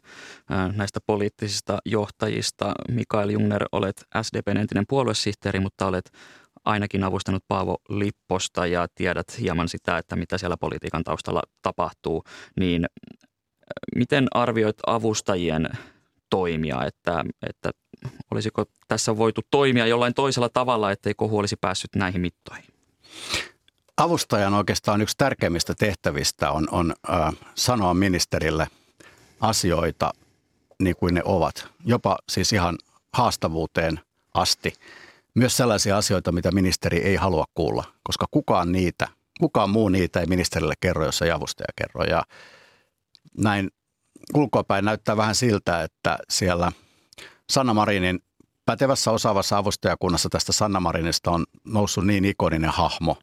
[0.75, 2.73] näistä poliittisista johtajista.
[2.91, 6.11] Mikael Jungner, olet SDPn entinen puoluesihteeri, mutta olet
[6.65, 12.23] ainakin avustanut Paavo Lipposta ja tiedät hieman sitä, että mitä siellä politiikan taustalla tapahtuu.
[12.59, 12.85] Niin
[13.95, 15.69] miten arvioit avustajien
[16.29, 17.71] toimia, että, että
[18.31, 22.65] olisiko tässä voitu toimia jollain toisella tavalla, ettei kohu olisi päässyt näihin mittoihin?
[23.97, 28.67] Avustajan oikeastaan yksi tärkeimmistä tehtävistä on, on äh, sanoa ministerille
[29.41, 30.13] asioita
[30.79, 32.77] niin kuin ne ovat, jopa siis ihan
[33.13, 33.99] haastavuuteen
[34.33, 34.73] asti.
[35.33, 39.07] Myös sellaisia asioita, mitä ministeri ei halua kuulla, koska kukaan niitä,
[39.39, 42.03] kukaan muu niitä ei ministerille kerro, jos ei avustaja kerro.
[42.03, 42.23] Ja
[43.37, 43.69] näin
[44.33, 46.71] ulkoapäin näyttää vähän siltä, että siellä
[47.49, 48.19] Sanna Marinin
[48.65, 53.17] pätevässä osaavassa avustajakunnassa tästä Sanna Marinista on noussut niin ikoninen hahmo,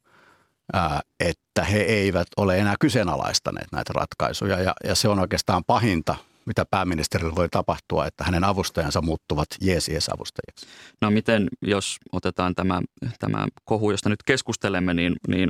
[1.21, 4.61] että he eivät ole enää kyseenalaistaneet näitä ratkaisuja.
[4.61, 10.09] Ja, ja se on oikeastaan pahinta, mitä pääministerille voi tapahtua, että hänen avustajansa muuttuvat jees
[10.15, 10.67] avustajiksi.
[11.01, 12.83] No miten, jos otetaan tämä,
[13.19, 15.49] tämä kohu, josta nyt keskustelemme, niin, niin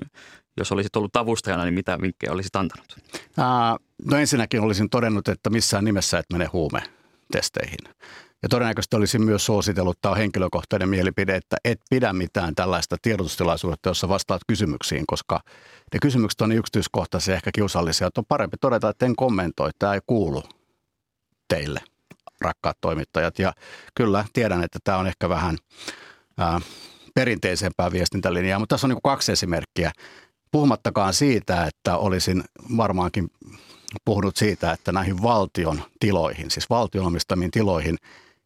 [0.56, 2.96] jos olisit ollut avustajana, niin mitä vinkkejä olisit antanut?
[3.38, 6.82] Ää, no ensinnäkin olisin todennut, että missään nimessä et mene huume
[7.32, 7.78] testeihin.
[8.42, 13.88] Ja todennäköisesti olisin myös suositellut, tämä on henkilökohtainen mielipide, että et pidä mitään tällaista tiedotustilaisuutta,
[13.88, 15.40] jossa vastaat kysymyksiin, koska
[15.92, 19.94] ne kysymykset on niin yksityiskohtaisia ehkä kiusallisia, että on parempi todeta, että en kommentoi, tämä
[19.94, 20.42] ei kuulu
[21.48, 21.80] teille,
[22.40, 23.38] rakkaat toimittajat.
[23.38, 23.52] Ja
[23.94, 25.56] kyllä tiedän, että tämä on ehkä vähän
[26.38, 26.60] ää,
[27.14, 29.92] perinteisempää viestintälinjaa, mutta tässä on niin kaksi esimerkkiä.
[30.54, 32.44] Puhumattakaan siitä, että olisin
[32.76, 33.30] varmaankin
[34.04, 37.96] puhunut siitä, että näihin valtion tiloihin, siis valtion omistamiin tiloihin,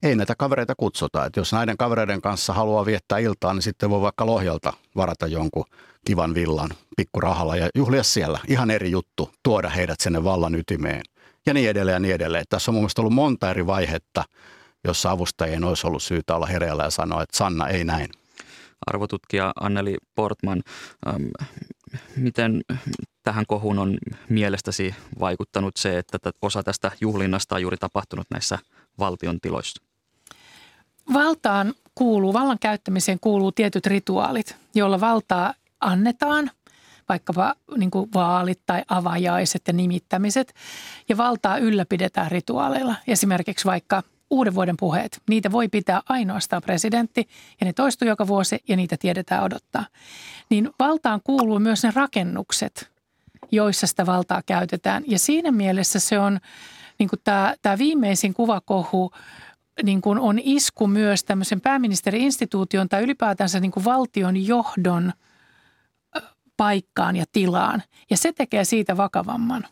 [0.02, 1.24] ei näitä kavereita kutsuta.
[1.24, 5.64] Että jos näiden kavereiden kanssa haluaa viettää iltaa, niin sitten voi vaikka Lohjalta varata jonkun
[6.06, 8.38] kivan villan pikkurahalla ja juhlia siellä.
[8.48, 11.02] Ihan eri juttu, tuoda heidät sinne vallan ytimeen
[11.46, 12.44] ja niin edelleen ja niin edelleen.
[12.48, 14.24] Tässä on mun mielestä ollut monta eri vaihetta,
[14.84, 18.10] jossa avustajien olisi ollut syytä olla hereillä ja sanoa, että Sanna ei näin.
[18.86, 20.62] Arvotutkija Anneli Portman,
[22.16, 22.60] miten
[23.22, 28.58] tähän kohun on mielestäsi vaikuttanut se, että osa tästä juhlinnasta on juuri tapahtunut näissä
[28.98, 29.82] valtion tiloissa?
[31.12, 36.50] Valtaan kuuluu, vallan käyttämiseen kuuluu tietyt rituaalit, joilla valtaa annetaan,
[37.08, 40.54] vaikkapa niin vaalit tai avajaiset ja nimittämiset.
[41.08, 42.94] Ja valtaa ylläpidetään rituaaleilla.
[43.06, 45.22] Esimerkiksi vaikka uuden vuoden puheet.
[45.28, 47.28] Niitä voi pitää ainoastaan presidentti
[47.60, 49.86] ja ne toistuu joka vuosi ja niitä tiedetään odottaa.
[50.50, 52.90] Niin valtaan kuuluu myös ne rakennukset,
[53.50, 55.04] joissa sitä valtaa käytetään.
[55.06, 56.40] Ja siinä mielessä se on
[56.98, 59.10] niin tämä, tämä viimeisin kuvakohu
[59.82, 65.12] niin kuin on isku myös tämmöisen pääministeriinstituution tai ylipäätänsä niin kuin valtion johdon
[66.56, 67.82] paikkaan ja tilaan.
[68.10, 69.66] Ja se tekee siitä vakavamman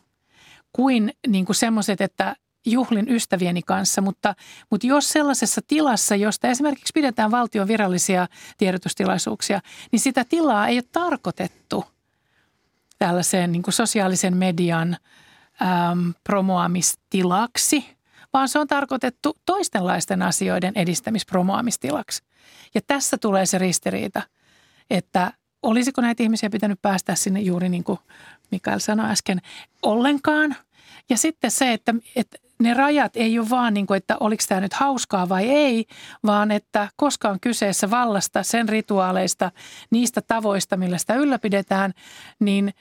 [0.73, 2.35] kuin, niin kuin semmoiset, että
[2.65, 4.35] juhlin ystävieni kanssa, mutta,
[4.71, 8.27] mutta jos sellaisessa tilassa, josta esimerkiksi pidetään valtion virallisia
[8.57, 11.85] tiedotustilaisuuksia, niin sitä tilaa ei ole tarkoitettu
[12.99, 14.97] tällaiseen niin sosiaalisen median
[15.61, 17.97] äm, promoamistilaksi,
[18.33, 22.23] vaan se on tarkoitettu toistenlaisten asioiden edistämispromoamistilaksi.
[22.75, 24.21] Ja tässä tulee se ristiriita,
[24.89, 25.31] että
[25.63, 27.99] olisiko näitä ihmisiä pitänyt päästä sinne juuri niin kuin
[28.51, 29.41] Mikael sanoi äsken,
[29.81, 30.55] ollenkaan.
[31.09, 34.61] Ja sitten se, että, että ne rajat ei ole vaan niin kuin, että oliko tämä
[34.61, 35.85] nyt hauskaa vai ei,
[36.25, 39.51] vaan että koska on kyseessä vallasta, sen rituaaleista,
[39.91, 41.93] niistä tavoista, millä sitä ylläpidetään,
[42.39, 42.73] niin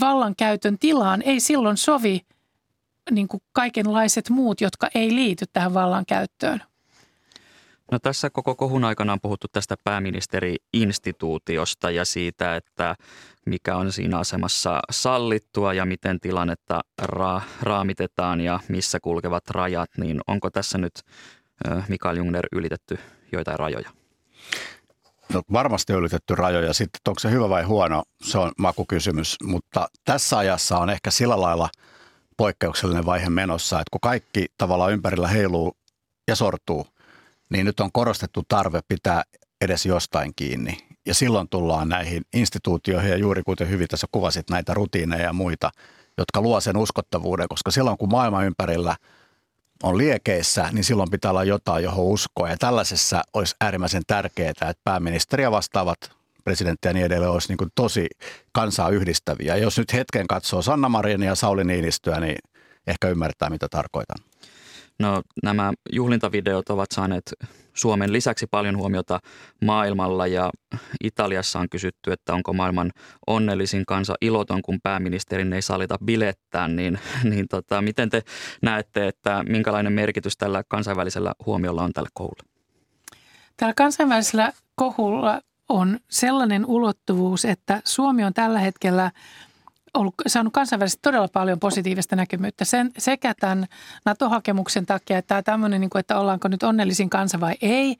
[0.00, 2.20] vallankäytön tilaan ei silloin sovi
[3.10, 6.62] niin kuin kaikenlaiset muut, jotka ei liity tähän vallankäyttöön.
[7.90, 12.96] No tässä koko kohun aikana on puhuttu tästä pääministeri-instituutiosta ja siitä, että
[13.46, 20.20] mikä on siinä asemassa sallittua ja miten tilannetta ra- raamitetaan ja missä kulkevat rajat, niin
[20.26, 20.94] onko tässä nyt
[21.88, 22.98] Mikael Jungner ylitetty
[23.32, 23.90] joitain rajoja?
[25.32, 26.72] No, varmasti ylitetty rajoja.
[26.72, 29.36] Sitten onko se hyvä vai huono, se on makukysymys.
[29.42, 31.68] Mutta tässä ajassa on ehkä sillä lailla
[32.36, 35.76] poikkeuksellinen vaihe menossa, että kun kaikki tavallaan ympärillä heiluu
[36.28, 36.86] ja sortuu,
[37.52, 39.22] niin nyt on korostettu tarve pitää
[39.60, 40.78] edes jostain kiinni.
[41.06, 45.70] Ja silloin tullaan näihin instituutioihin ja juuri kuten hyvin tässä kuvasit näitä rutiineja ja muita,
[46.18, 48.96] jotka luo sen uskottavuuden, koska silloin kun maailma ympärillä
[49.82, 52.48] on liekeissä, niin silloin pitää olla jotain, johon uskoa.
[52.48, 55.98] Ja tällaisessa olisi äärimmäisen tärkeää, että pääministeri ja vastaavat
[56.44, 58.06] presidentti ja niin edelleen olisi niin kuin tosi
[58.52, 59.56] kansaa yhdistäviä.
[59.56, 62.38] Jos nyt hetken katsoo Sanna Marin ja Sauli Niinistöä, niin
[62.86, 64.31] ehkä ymmärtää, mitä tarkoitan.
[65.02, 67.34] No nämä juhlintavideot ovat saaneet
[67.74, 69.20] Suomen lisäksi paljon huomiota
[69.64, 70.50] maailmalla ja
[71.04, 72.90] Italiassa on kysytty, että onko maailman
[73.26, 76.98] onnellisin kansa iloton, kun pääministerin ei salita bilettää, niin,
[77.30, 78.22] niin tota, miten te
[78.62, 82.42] näette, että minkälainen merkitys tällä kansainvälisellä huomiolla on tälle koululle?
[83.56, 89.10] Tällä kansainvälisellä kohulla on sellainen ulottuvuus, että Suomi on tällä hetkellä
[89.94, 93.66] ollut, saanut kansainvälisesti todella paljon positiivista näkymyyttä sen, sekä tämän
[94.04, 97.96] NATO-hakemuksen takia, että tämä tämmöinen, niin kuin, että ollaanko nyt onnellisin kansa vai ei,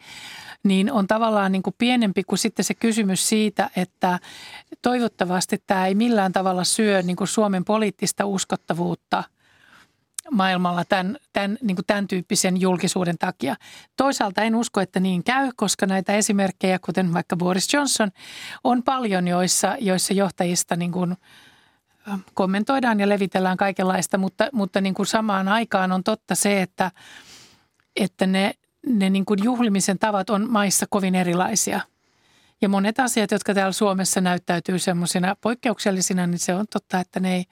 [0.62, 4.18] niin on tavallaan niin kuin pienempi kuin sitten se kysymys siitä, että
[4.82, 9.24] toivottavasti tämä ei millään tavalla syö niin kuin Suomen poliittista uskottavuutta–
[10.30, 13.56] maailmalla tämän, tämän, niin kuin tämän tyyppisen julkisuuden takia.
[13.96, 18.10] Toisaalta en usko, että niin käy, koska näitä esimerkkejä, kuten vaikka Boris Johnson,
[18.64, 21.16] on paljon, joissa, joissa johtajista niin kuin
[22.34, 26.90] kommentoidaan ja levitellään kaikenlaista, mutta, mutta niin kuin samaan aikaan on totta se, että,
[27.96, 28.52] että ne,
[28.86, 31.80] ne niin kuin juhlimisen tavat on maissa kovin erilaisia–
[32.62, 37.34] ja monet asiat, jotka täällä Suomessa näyttäytyy semmoisina poikkeuksellisina, niin se on totta, että ne
[37.34, 37.44] ei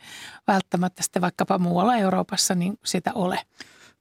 [0.46, 3.40] välttämättä sitten vaikkapa muualla Euroopassa niin sitä ole.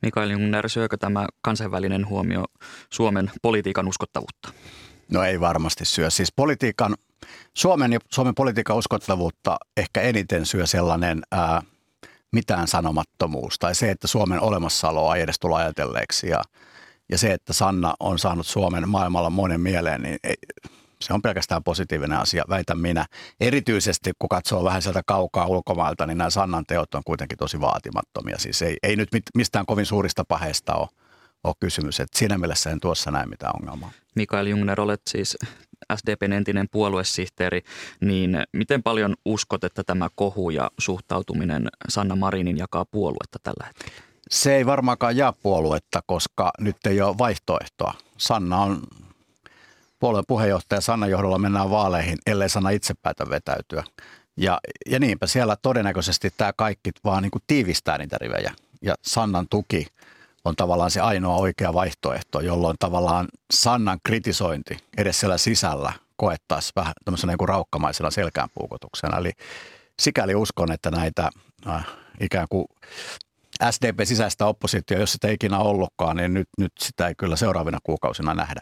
[0.01, 2.45] Mikael Jungner, syökö tämä kansainvälinen huomio
[2.89, 4.53] Suomen politiikan uskottavuutta?
[5.11, 6.09] No ei varmasti syö.
[6.09, 6.95] Siis politiikan,
[7.53, 11.61] Suomen ja Suomen politiikan uskottavuutta ehkä eniten syö sellainen ää,
[12.31, 16.41] mitään sanomattomuus tai se, että Suomen olemassaoloa ei edes tulla ajatelleeksi ja,
[17.09, 20.35] ja se, että Sanna on saanut Suomen maailmalla monen mieleen, niin ei,
[21.01, 23.05] se on pelkästään positiivinen asia, väitän minä.
[23.39, 28.37] Erityisesti kun katsoo vähän sieltä kaukaa ulkomailta, niin nämä Sannan teot on kuitenkin tosi vaatimattomia.
[28.37, 30.87] Siis ei, ei nyt mistään kovin suurista paheista ole,
[31.43, 31.99] ole kysymys.
[31.99, 33.91] Et siinä mielessä en tuossa näe mitään ongelmaa.
[34.15, 35.37] Mikael Jungner, olet siis
[35.95, 37.61] SDPn entinen puoluesihteeri,
[38.01, 44.01] niin miten paljon uskot, että tämä kohu ja suhtautuminen Sanna Marinin jakaa puoluetta tällä hetkellä?
[44.29, 47.93] Se ei varmaankaan jää puoluetta, koska nyt ei ole vaihtoehtoa.
[48.17, 48.81] Sanna on
[49.99, 53.83] puolueen puheenjohtaja Sanna johdolla mennään vaaleihin, ellei Sanna itse päätä vetäytyä.
[54.37, 54.59] Ja,
[54.89, 58.53] ja niinpä siellä todennäköisesti tämä kaikki vaan niin kuin tiivistää niitä rivejä.
[58.81, 59.87] Ja Sannan tuki
[60.45, 66.93] on tavallaan se ainoa oikea vaihtoehto, jolloin tavallaan Sannan kritisointi edes siellä sisällä koettaisiin vähän
[67.05, 69.17] tämmöisenä niin raukkamaisena selkäänpuukotuksena.
[69.17, 69.31] Eli
[69.99, 71.29] sikäli uskon, että näitä
[71.67, 71.87] äh,
[72.19, 72.65] ikään kuin
[73.71, 78.33] SDP-sisäistä oppositio, jos sitä ei ikinä ollutkaan, niin nyt, nyt sitä ei kyllä seuraavina kuukausina
[78.33, 78.61] nähdä.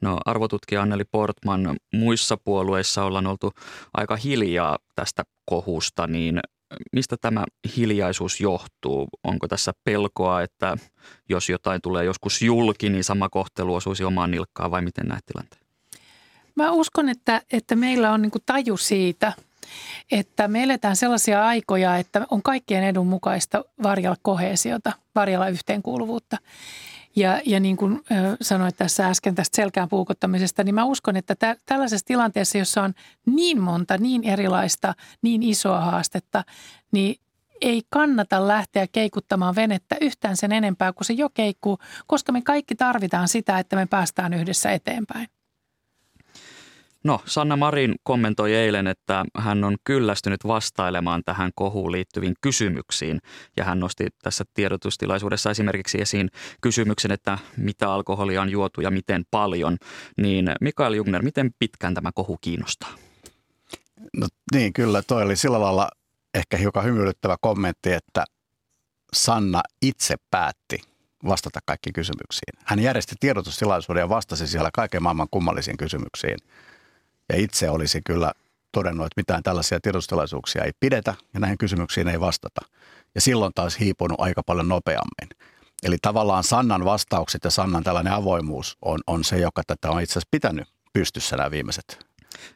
[0.00, 3.52] No arvotutkija Anneli Portman, muissa puolueissa ollaan oltu
[3.94, 6.40] aika hiljaa tästä kohusta, niin
[6.92, 7.44] mistä tämä
[7.76, 9.08] hiljaisuus johtuu?
[9.24, 10.76] Onko tässä pelkoa, että
[11.28, 15.62] jos jotain tulee joskus julki, niin sama kohtelu osuisi omaan nilkkaan vai miten näet tilanteen?
[16.56, 19.32] Mä uskon, että, että meillä on niin taju siitä,
[20.12, 26.36] että me eletään sellaisia aikoja, että on kaikkien edun mukaista varjella kohesiota, varjella yhteenkuuluvuutta.
[27.16, 28.00] Ja, ja niin kuin
[28.40, 32.94] sanoit tässä äsken tästä selkään puukottamisesta, niin mä uskon, että tä, tällaisessa tilanteessa, jossa on
[33.26, 36.44] niin monta, niin erilaista, niin isoa haastetta,
[36.92, 37.16] niin
[37.60, 42.74] ei kannata lähteä keikuttamaan venettä yhtään sen enempää kuin se jo keikkuu, koska me kaikki
[42.74, 45.28] tarvitaan sitä, että me päästään yhdessä eteenpäin.
[47.04, 53.20] No, Sanna Marin kommentoi eilen, että hän on kyllästynyt vastailemaan tähän kohuun liittyviin kysymyksiin.
[53.56, 56.30] Ja hän nosti tässä tiedotustilaisuudessa esimerkiksi esiin
[56.60, 59.76] kysymyksen, että mitä alkoholia on juotu ja miten paljon.
[60.16, 62.94] Niin Mikael Jungner, miten pitkään tämä kohu kiinnostaa?
[64.16, 65.02] No niin, kyllä.
[65.02, 65.88] Toi oli sillä lailla
[66.34, 68.24] ehkä hiukan hymyilyttävä kommentti, että
[69.12, 70.78] Sanna itse päätti
[71.26, 72.64] vastata kaikkiin kysymyksiin.
[72.64, 76.38] Hän järjesti tiedotustilaisuuden ja vastasi siellä kaiken maailman kummallisiin kysymyksiin–
[77.28, 78.32] ja itse olisi kyllä
[78.72, 82.60] todennut, että mitään tällaisia tiedostelaisuuksia ei pidetä ja näihin kysymyksiin ei vastata.
[83.14, 85.28] Ja silloin taas hiipunut aika paljon nopeammin.
[85.82, 90.12] Eli tavallaan Sannan vastaukset ja Sannan tällainen avoimuus on, on se, joka tätä on itse
[90.12, 92.06] asiassa pitänyt pystyssä nämä viimeiset,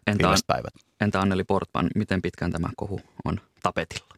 [0.06, 0.74] entä, viimeiset päivät.
[1.00, 4.17] Entä Anneli Portman, miten pitkään tämä kohu on tapetilla?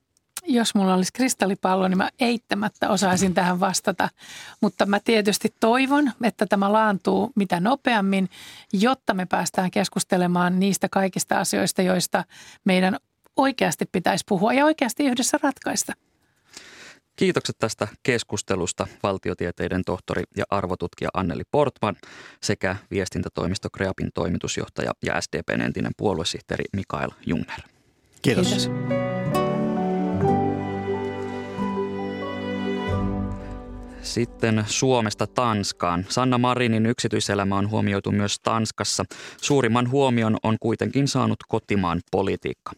[0.51, 4.09] Jos mulla olisi kristallipallo, niin mä eittämättä osaisin tähän vastata.
[4.61, 8.29] Mutta mä tietysti toivon, että tämä laantuu mitä nopeammin,
[8.73, 12.25] jotta me päästään keskustelemaan niistä kaikista asioista, joista
[12.65, 12.97] meidän
[13.37, 15.93] oikeasti pitäisi puhua ja oikeasti yhdessä ratkaista.
[17.17, 21.97] Kiitokset tästä keskustelusta valtiotieteiden tohtori ja arvotutkija Anneli Portman
[22.43, 27.61] sekä viestintätoimisto Kreapin toimitusjohtaja ja SDPn entinen puoluesihteeri Mikael Jungner.
[28.23, 28.47] Kiitos.
[28.47, 29.00] Kiitos.
[34.03, 36.07] Sitten Suomesta Tanskaan.
[36.09, 39.05] Sanna Marinin yksityiselämä on huomioitu myös Tanskassa.
[39.43, 42.73] Suurimman huomion on kuitenkin saanut kotimaan politiikka.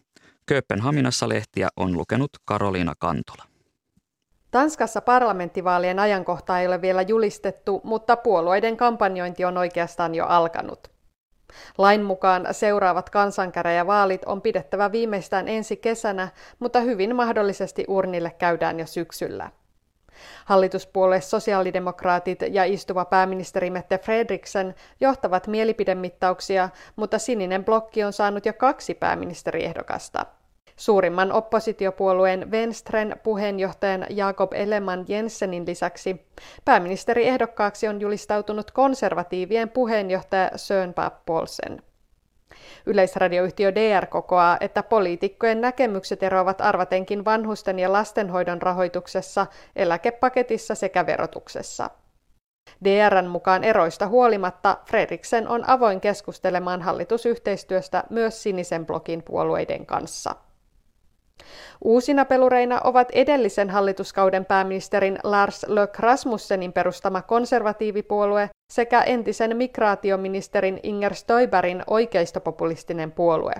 [0.46, 3.44] Kööpenhaminassa lehtiä on lukenut Karoliina Kantola.
[4.50, 10.92] Tanskassa parlamenttivaalien ajankohtaa ei ole vielä julistettu, mutta puolueiden kampanjointi on oikeastaan jo alkanut.
[11.78, 18.86] Lain mukaan seuraavat kansankäräjävaalit on pidettävä viimeistään ensi kesänä, mutta hyvin mahdollisesti urnille käydään jo
[18.86, 19.50] syksyllä.
[20.44, 28.52] Hallituspuolue sosiaalidemokraatit ja istuva pääministeri Mette Fredriksen johtavat mielipidemittauksia, mutta sininen blokki on saanut jo
[28.52, 30.26] kaksi pääministeriehdokasta.
[30.76, 36.26] Suurimman oppositiopuolueen Venstren puheenjohtajan Jakob Eleman Jensenin lisäksi
[36.64, 41.82] pääministeriehdokkaaksi on julistautunut konservatiivien puheenjohtaja Søren Papp-Polsen.
[42.86, 49.46] Yleisradioyhtiö DR kokoaa, että poliitikkojen näkemykset eroavat arvatenkin vanhusten ja lastenhoidon rahoituksessa,
[49.76, 51.90] eläkepaketissa sekä verotuksessa.
[52.84, 60.34] DRn mukaan eroista huolimatta Fredriksen on avoin keskustelemaan hallitusyhteistyöstä myös sinisen blokin puolueiden kanssa.
[61.84, 71.14] Uusina pelureina ovat edellisen hallituskauden pääministerin Lars Løkke Rasmussenin perustama konservatiivipuolue sekä entisen migraatioministerin Inger
[71.14, 73.52] Stoiberin oikeistopopulistinen puolue.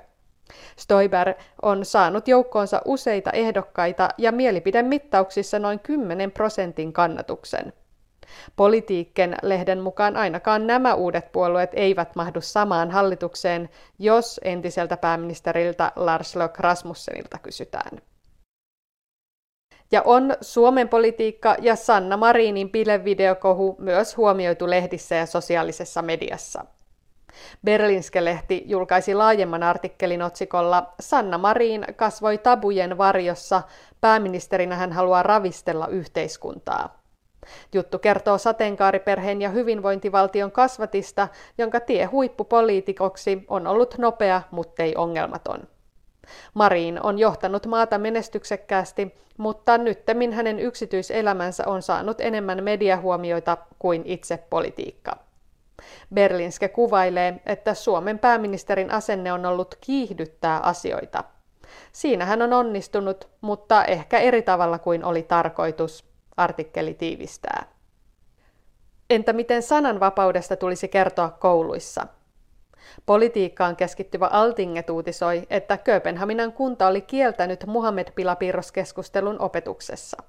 [0.76, 7.72] Stoiber on saanut joukkoonsa useita ehdokkaita ja mielipidemittauksissa noin 10 prosentin kannatuksen.
[8.56, 13.68] Politiikken lehden mukaan ainakaan nämä uudet puolueet eivät mahdu samaan hallitukseen,
[13.98, 17.98] jos entiseltä pääministeriltä Lars Løkke Rasmussenilta kysytään.
[19.92, 26.64] Ja on Suomen politiikka ja Sanna Marinin pilevideokohu myös huomioitu lehdissä ja sosiaalisessa mediassa.
[27.64, 33.62] Berlinske-lehti julkaisi laajemman artikkelin otsikolla Sanna Marin kasvoi tabujen varjossa,
[34.00, 37.01] pääministerinä hän haluaa ravistella yhteiskuntaa.
[37.72, 41.28] Juttu kertoo sateenkaariperheen ja hyvinvointivaltion kasvatista,
[41.58, 45.68] jonka tie huippupoliitikoksi on ollut nopea, muttei ongelmaton.
[46.54, 54.36] Marin on johtanut maata menestyksekkäästi, mutta nyttemmin hänen yksityiselämänsä on saanut enemmän mediahuomioita kuin itse
[54.50, 55.16] politiikka.
[56.14, 61.24] Berlinske kuvailee, että Suomen pääministerin asenne on ollut kiihdyttää asioita.
[61.92, 67.66] Siinä hän on onnistunut, mutta ehkä eri tavalla kuin oli tarkoitus, artikkeli tiivistää.
[69.10, 72.06] Entä miten sananvapaudesta tulisi kertoa kouluissa?
[73.06, 80.22] Politiikkaan keskittyvä Altinget uutisoi, että Kööpenhaminan kunta oli kieltänyt Muhammed-pilapiirroskeskustelun opetuksessa.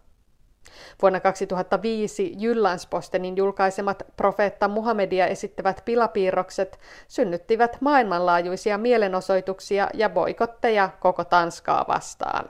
[1.01, 11.85] Vuonna 2005 Jyllandspostenin julkaisemat profeetta Muhammedia esittävät pilapiirrokset synnyttivät maailmanlaajuisia mielenosoituksia ja boikotteja koko Tanskaa
[11.87, 12.49] vastaan.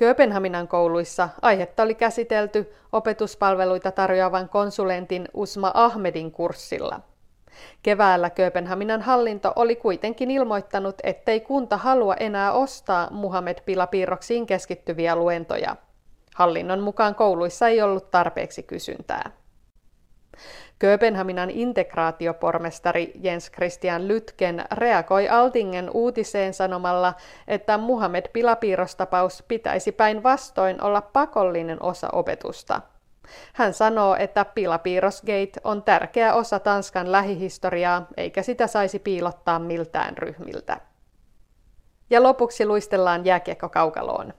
[0.00, 7.00] Kööpenhaminan kouluissa aihetta oli käsitelty opetuspalveluita tarjoavan konsulentin Usma Ahmedin kurssilla–
[7.82, 15.76] Keväällä Kööpenhaminan hallinto oli kuitenkin ilmoittanut, ettei kunta halua enää ostaa Muhammed-pilapiirroksiin keskittyviä luentoja.
[16.34, 19.30] Hallinnon mukaan kouluissa ei ollut tarpeeksi kysyntää.
[20.80, 27.14] Kööpenhaminan integraatiopormestari Jens Christian Lytken reagoi Altingen uutiseen sanomalla,
[27.48, 32.80] että Muhammed-pilapiirrostapaus pitäisi päinvastoin olla pakollinen osa opetusta–
[33.52, 40.80] hän sanoo, että pilapiirrosgate on tärkeä osa Tanskan lähihistoriaa, eikä sitä saisi piilottaa miltään ryhmiltä.
[42.10, 44.34] Ja lopuksi luistellaan jääkiekko-kaukaloon.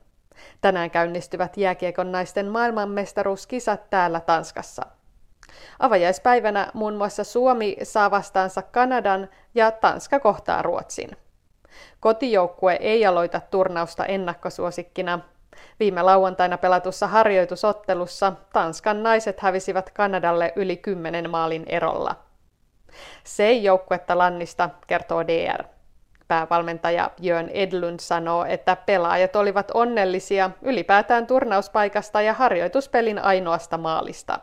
[0.61, 4.85] Tänään käynnistyvät jääkiekon naisten maailmanmestaruuskisat täällä Tanskassa.
[5.79, 11.09] Avajaispäivänä muun muassa Suomi saa vastaansa Kanadan ja Tanska kohtaa Ruotsin.
[11.99, 15.19] Kotijoukkue ei aloita turnausta ennakkosuosikkina,
[15.79, 22.15] Viime lauantaina pelatussa harjoitusottelussa Tanskan naiset hävisivät Kanadalle yli 10 maalin erolla.
[23.23, 25.63] Se ei joukkuetta lannista, kertoo DR.
[26.27, 34.39] Päävalmentaja Jön Edlund sanoo, että pelaajat olivat onnellisia ylipäätään turnauspaikasta ja harjoituspelin ainoasta maalista.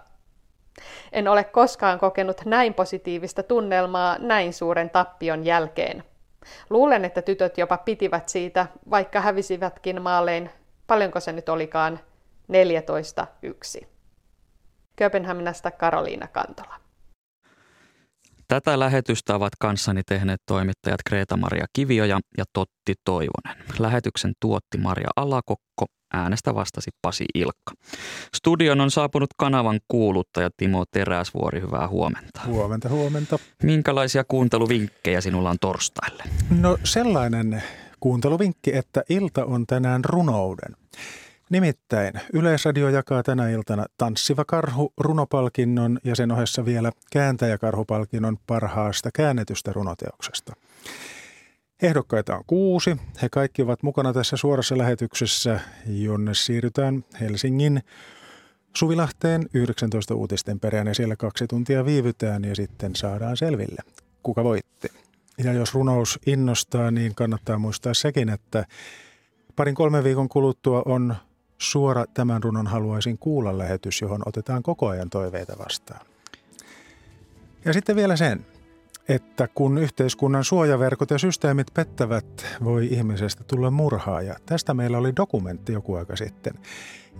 [1.12, 6.04] En ole koskaan kokenut näin positiivista tunnelmaa näin suuren tappion jälkeen.
[6.70, 10.50] Luulen, että tytöt jopa pitivät siitä, vaikka hävisivätkin maalein
[10.86, 12.00] paljonko se nyt olikaan,
[13.80, 13.86] 14.1.
[14.96, 16.74] Kööpenhaminasta Karoliina Kantola.
[18.48, 23.64] Tätä lähetystä ovat kanssani tehneet toimittajat Kreta-Maria Kivioja ja Totti Toivonen.
[23.78, 27.72] Lähetyksen tuotti Maria Alakokko, äänestä vastasi Pasi Ilkka.
[28.36, 32.40] Studion on saapunut kanavan kuuluttaja Timo Teräsvuori, hyvää huomenta.
[32.46, 33.38] Huomenta, huomenta.
[33.62, 36.24] Minkälaisia kuunteluvinkkejä sinulla on torstaille?
[36.60, 37.62] No sellainen
[38.00, 40.76] Kuunteluvinkki, että ilta on tänään runouden.
[41.50, 49.72] Nimittäin Yleisradio jakaa tänä iltana Tanssiva karhu runopalkinnon ja sen ohessa vielä kääntäjäkarhupalkinnon parhaasta käännetystä
[49.72, 50.52] runoteoksesta.
[51.82, 52.96] Ehdokkaita on kuusi.
[53.22, 57.82] He kaikki ovat mukana tässä suorassa lähetyksessä, jonne siirrytään Helsingin
[58.76, 63.82] Suvilahteen 19 uutisten perään ja siellä kaksi tuntia viivytään ja sitten saadaan selville,
[64.22, 64.88] kuka voitti.
[65.44, 68.64] Ja jos runous innostaa, niin kannattaa muistaa sekin, että
[69.56, 71.16] parin kolmen viikon kuluttua on
[71.58, 76.06] suora tämän runon haluaisin kuulla lähetys, johon otetaan koko ajan toiveita vastaan.
[77.64, 78.46] Ja sitten vielä sen,
[79.08, 84.36] että kun yhteiskunnan suojaverkot ja systeemit pettävät, voi ihmisestä tulla murhaaja.
[84.46, 86.54] Tästä meillä oli dokumentti joku aika sitten.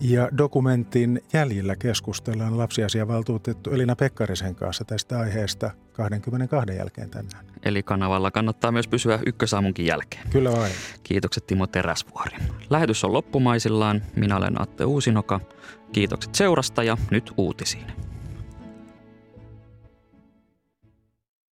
[0.01, 7.47] Ja dokumentin jäljillä keskustellaan lapsiasiavaltuutettu Elina Pekkarisen kanssa tästä aiheesta 22 jälkeen tänään.
[7.63, 10.23] Eli kanavalla kannattaa myös pysyä ykkösaamunkin jälkeen.
[10.31, 10.73] Kyllä vain.
[11.03, 12.37] Kiitokset Timo Teräsvuori.
[12.71, 14.03] Lähetys on loppumaisillaan.
[14.17, 15.41] Minä olen Atte Uusinoka.
[15.93, 18.08] Kiitokset seurasta ja nyt uutisiin.